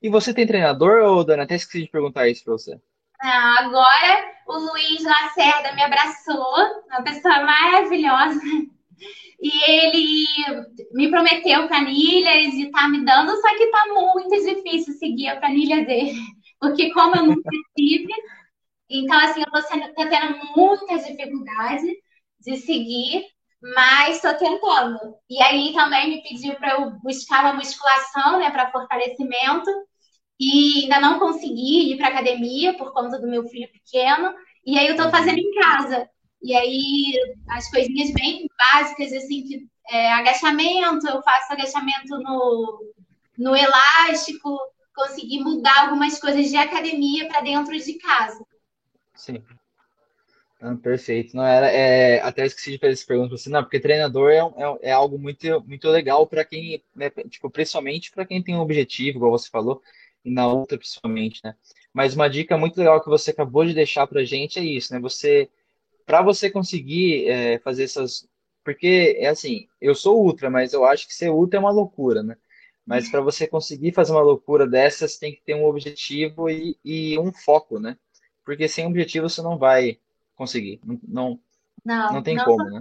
[0.03, 1.44] E você tem treinador, ou Dana?
[1.44, 2.80] Até esqueci de perguntar isso para você.
[3.22, 8.40] Ah, agora o Luiz Lacerda me abraçou, uma pessoa maravilhosa.
[9.40, 10.26] E ele
[10.92, 15.84] me prometeu planilhas e tá me dando, só que tá muito difícil seguir a planilha
[15.84, 16.18] dele.
[16.59, 18.12] Porque como eu nunca tive,
[18.89, 19.62] então assim, eu tô,
[19.95, 21.87] tô tendo muita dificuldade
[22.41, 23.26] de seguir,
[23.61, 24.99] mas estou tentando.
[25.28, 29.70] E aí também me pediu para eu buscar uma musculação, né, para fortalecimento,
[30.39, 34.34] e ainda não consegui ir para academia por conta do meu filho pequeno,
[34.64, 36.09] e aí eu estou fazendo em casa.
[36.43, 37.12] E aí,
[37.51, 42.93] as coisinhas bem básicas, assim, que é, agachamento, eu faço agachamento no,
[43.39, 44.59] no elástico,
[44.95, 48.45] consegui mudar algumas coisas de academia para dentro de casa.
[49.17, 49.43] Sim.
[50.61, 51.37] Ah, perfeito.
[51.37, 54.39] Não era, é, até esqueci de fazer essa pergunta para você, não, porque treinador é,
[54.39, 58.61] é, é algo muito, muito legal para quem, né, tipo, principalmente para quem tem um
[58.61, 59.83] objetivo, igual você falou,
[60.25, 61.55] e na outra principalmente, né?
[61.93, 65.01] Mas uma dica muito legal que você acabou de deixar para gente é isso, né?
[65.01, 65.49] Você
[66.07, 68.27] para você conseguir é, fazer essas.
[68.64, 72.23] Porque, é assim, eu sou ultra, mas eu acho que ser ultra é uma loucura,
[72.23, 72.37] né?
[72.85, 77.19] Mas para você conseguir fazer uma loucura dessas, tem que ter um objetivo e, e
[77.19, 77.97] um foco, né?
[78.47, 79.99] Porque sem objetivo você não vai
[80.36, 80.80] conseguir.
[80.84, 81.40] Não, não,
[81.84, 82.80] não, não tem não como, né?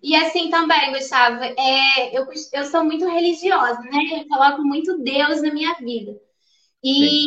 [0.00, 4.20] E assim também, Gustavo, é, eu, eu sou muito religiosa, né?
[4.20, 6.12] Eu coloco muito Deus na minha vida.
[6.84, 7.24] E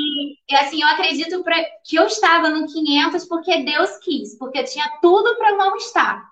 [0.50, 0.56] Sim.
[0.58, 4.86] assim, eu acredito pra, que eu estava no 500 porque Deus quis, porque eu tinha
[5.02, 6.26] tudo para não estar.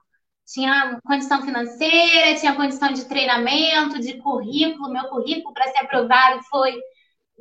[0.45, 4.91] Tinha condição financeira, tinha condição de treinamento, de currículo.
[4.91, 6.77] Meu currículo para ser aprovado foi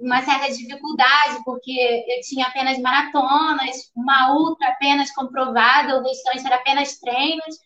[0.02, 6.56] uma certa dificuldade, porque eu tinha apenas maratonas, uma ultra apenas comprovada, o restante era
[6.56, 7.56] apenas treinos.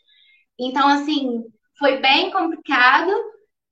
[0.59, 1.45] Então, assim,
[1.79, 3.11] foi bem complicado.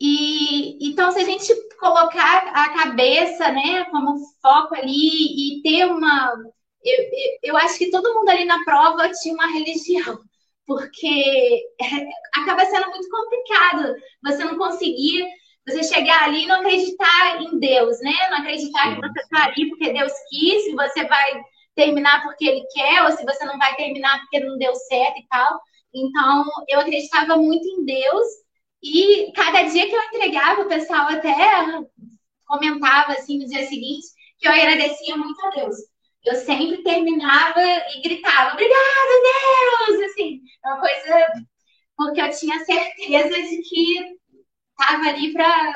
[0.00, 6.34] E então, se a gente colocar a cabeça, né, como foco ali e ter uma.
[6.82, 7.04] Eu,
[7.42, 10.18] eu acho que todo mundo ali na prova tinha uma religião,
[10.66, 11.62] porque
[12.34, 15.26] acaba sendo muito complicado você não conseguir,
[15.66, 18.12] você chegar ali e não acreditar em Deus, né?
[18.30, 21.42] Não acreditar que você está ali porque Deus quis, se você vai
[21.74, 25.26] terminar porque Ele quer, ou se você não vai terminar porque não deu certo e
[25.28, 25.60] tal.
[25.94, 28.26] Então, eu acreditava muito em Deus
[28.82, 31.34] e cada dia que eu entregava, o pessoal até
[32.46, 34.06] comentava assim no dia seguinte
[34.38, 35.76] que eu agradecia muito a Deus.
[36.24, 40.10] Eu sempre terminava e gritava, obrigada, Deus!
[40.10, 41.26] Assim, é uma coisa
[41.96, 44.16] porque eu tinha certeza de que
[44.78, 45.74] estava ali para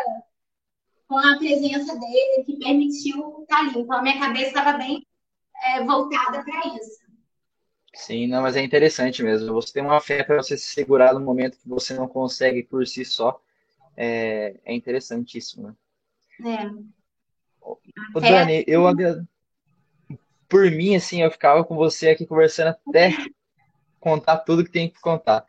[1.06, 3.80] com a presença dele que permitiu estar ali.
[3.80, 5.06] Então, a minha cabeça estava bem
[5.64, 7.08] é, voltada para isso.
[7.94, 9.54] Sim, não, mas é interessante mesmo.
[9.54, 12.86] Você tem uma fé para você se segurar no momento que você não consegue por
[12.86, 13.40] si só.
[13.96, 16.60] É, é interessantíssimo, né?
[16.60, 16.70] É.
[17.60, 18.84] Ô, Dani, eu
[20.48, 23.10] por mim, assim, eu ficava com você aqui conversando até
[24.00, 25.44] contar tudo que tem que contar.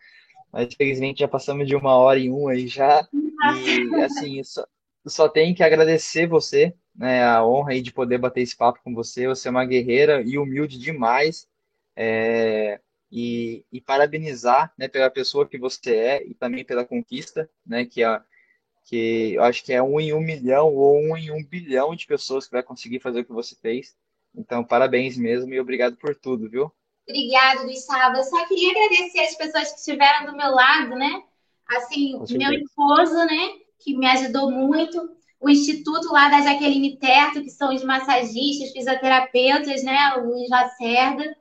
[0.52, 3.08] Mas infelizmente já passamos de uma hora em uma aí já.
[3.14, 4.66] E assim, só,
[5.06, 7.24] só tenho que agradecer você, né?
[7.24, 9.28] A honra aí de poder bater esse papo com você.
[9.28, 11.48] Você é uma guerreira e humilde demais.
[11.96, 12.80] É,
[13.12, 18.04] e, e, parabenizar né, pela pessoa que você é e também pela conquista, né, que,
[18.04, 18.22] é,
[18.86, 22.06] que eu acho que é um em um milhão ou um em um bilhão de
[22.06, 23.96] pessoas que vai conseguir fazer o que você fez.
[24.36, 26.72] Então, parabéns mesmo e obrigado por tudo, viu?
[27.10, 28.18] Obrigada, Gustavo.
[28.18, 31.24] Eu só queria agradecer as pessoas que estiveram do meu lado, né?
[31.68, 33.50] Assim, meu esposo, né?
[33.80, 35.10] Que me ajudou muito.
[35.42, 40.16] O instituto lá da Jaqueline Terto, que são os massagistas, fisioterapeutas, né?
[40.18, 41.36] O Luiz Lacerda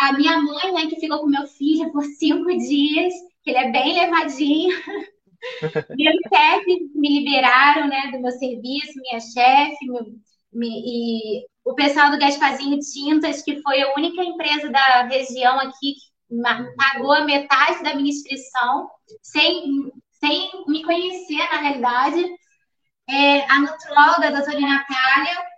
[0.00, 3.70] a minha mãe, né, que ficou com meu filho por cinco dias, que ele é
[3.70, 4.76] bem levadinho.
[5.96, 10.20] Meus chefes me liberaram, né, do meu serviço, minha chefe, meu, me,
[10.54, 16.42] e o pessoal do Gaspazinho Tintas, que foi a única empresa da região aqui que
[16.76, 18.88] pagou a metade da minha inscrição,
[19.22, 22.24] sem, sem me conhecer, na realidade.
[23.10, 25.48] É, a nutróloga, a doutora Natália,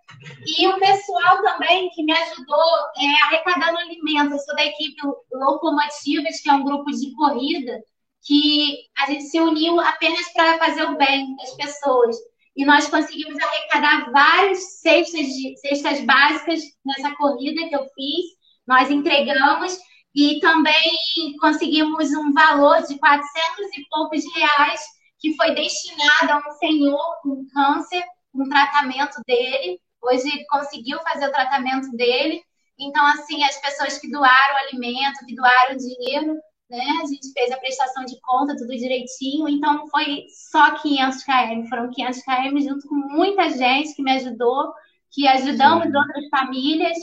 [0.47, 2.65] e o pessoal também que me ajudou
[2.97, 4.33] é, arrecadando alimentos.
[4.33, 5.01] Eu sou da equipe
[5.33, 7.81] Locomotivas, que é um grupo de corrida,
[8.23, 12.17] que a gente se uniu apenas para fazer o bem das pessoas.
[12.61, 18.27] E nós conseguimos arrecadar várias cestas, de, cestas básicas nessa corrida que eu fiz.
[18.67, 19.79] Nós entregamos
[20.15, 20.99] e também
[21.41, 24.79] conseguimos um valor de 400 e poucos reais
[25.19, 28.05] que foi destinado a um senhor com câncer,
[28.35, 29.81] um tratamento dele.
[30.03, 32.43] Hoje conseguiu fazer o tratamento dele.
[32.79, 36.37] Então, assim, as pessoas que doaram alimento, que doaram dinheiro,
[36.71, 36.85] né?
[37.03, 39.49] A gente fez a prestação de conta, tudo direitinho.
[39.49, 44.13] Então, não foi só 500 km, foram 500 km junto com muita gente que me
[44.13, 44.73] ajudou,
[45.11, 45.97] que ajudamos Sim.
[45.97, 46.97] outras famílias.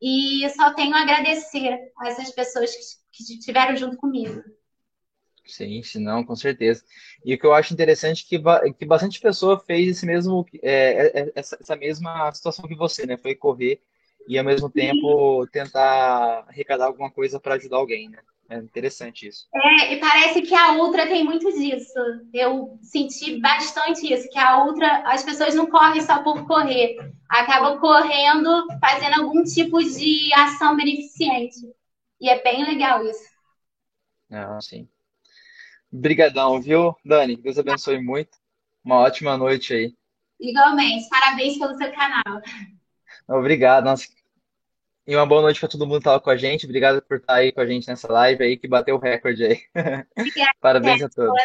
[0.00, 4.42] E só tenho a agradecer a essas pessoas que, que estiveram junto comigo.
[5.44, 6.84] Sim, sim, não, com certeza.
[7.24, 10.70] E o que eu acho interessante é que, que bastante pessoa fez esse mesmo, é,
[10.70, 13.16] é, é, essa, essa, mesma situação que você, né?
[13.16, 13.80] Foi correr
[14.28, 18.18] e ao mesmo tempo tentar arrecadar alguma coisa para ajudar alguém, né?
[18.50, 19.46] É interessante isso.
[19.54, 21.98] É, e parece que a Ultra tem muito disso.
[22.32, 26.96] Eu senti bastante isso, que a Ultra, as pessoas não correm só por correr,
[27.28, 31.56] acabam correndo, fazendo algum tipo de ação beneficente.
[32.18, 33.28] E é bem legal isso.
[34.30, 34.88] Não, sim.
[35.92, 37.36] Brigadão, viu, Dani?
[37.36, 38.38] Deus abençoe muito.
[38.82, 39.94] Uma ótima noite aí.
[40.40, 41.08] Igualmente.
[41.08, 42.42] Parabéns pelo seu canal.
[43.28, 43.84] Obrigado.
[43.84, 44.17] Nossa.
[45.08, 46.66] E uma boa noite para todo mundo que estava com a gente.
[46.66, 49.58] Obrigado por estar aí com a gente nessa live aí, que bateu o recorde aí.
[50.14, 51.42] Obrigada, Parabéns a todos.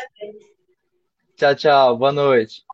[1.38, 1.98] Tchau, tchau.
[1.98, 2.66] Boa noite.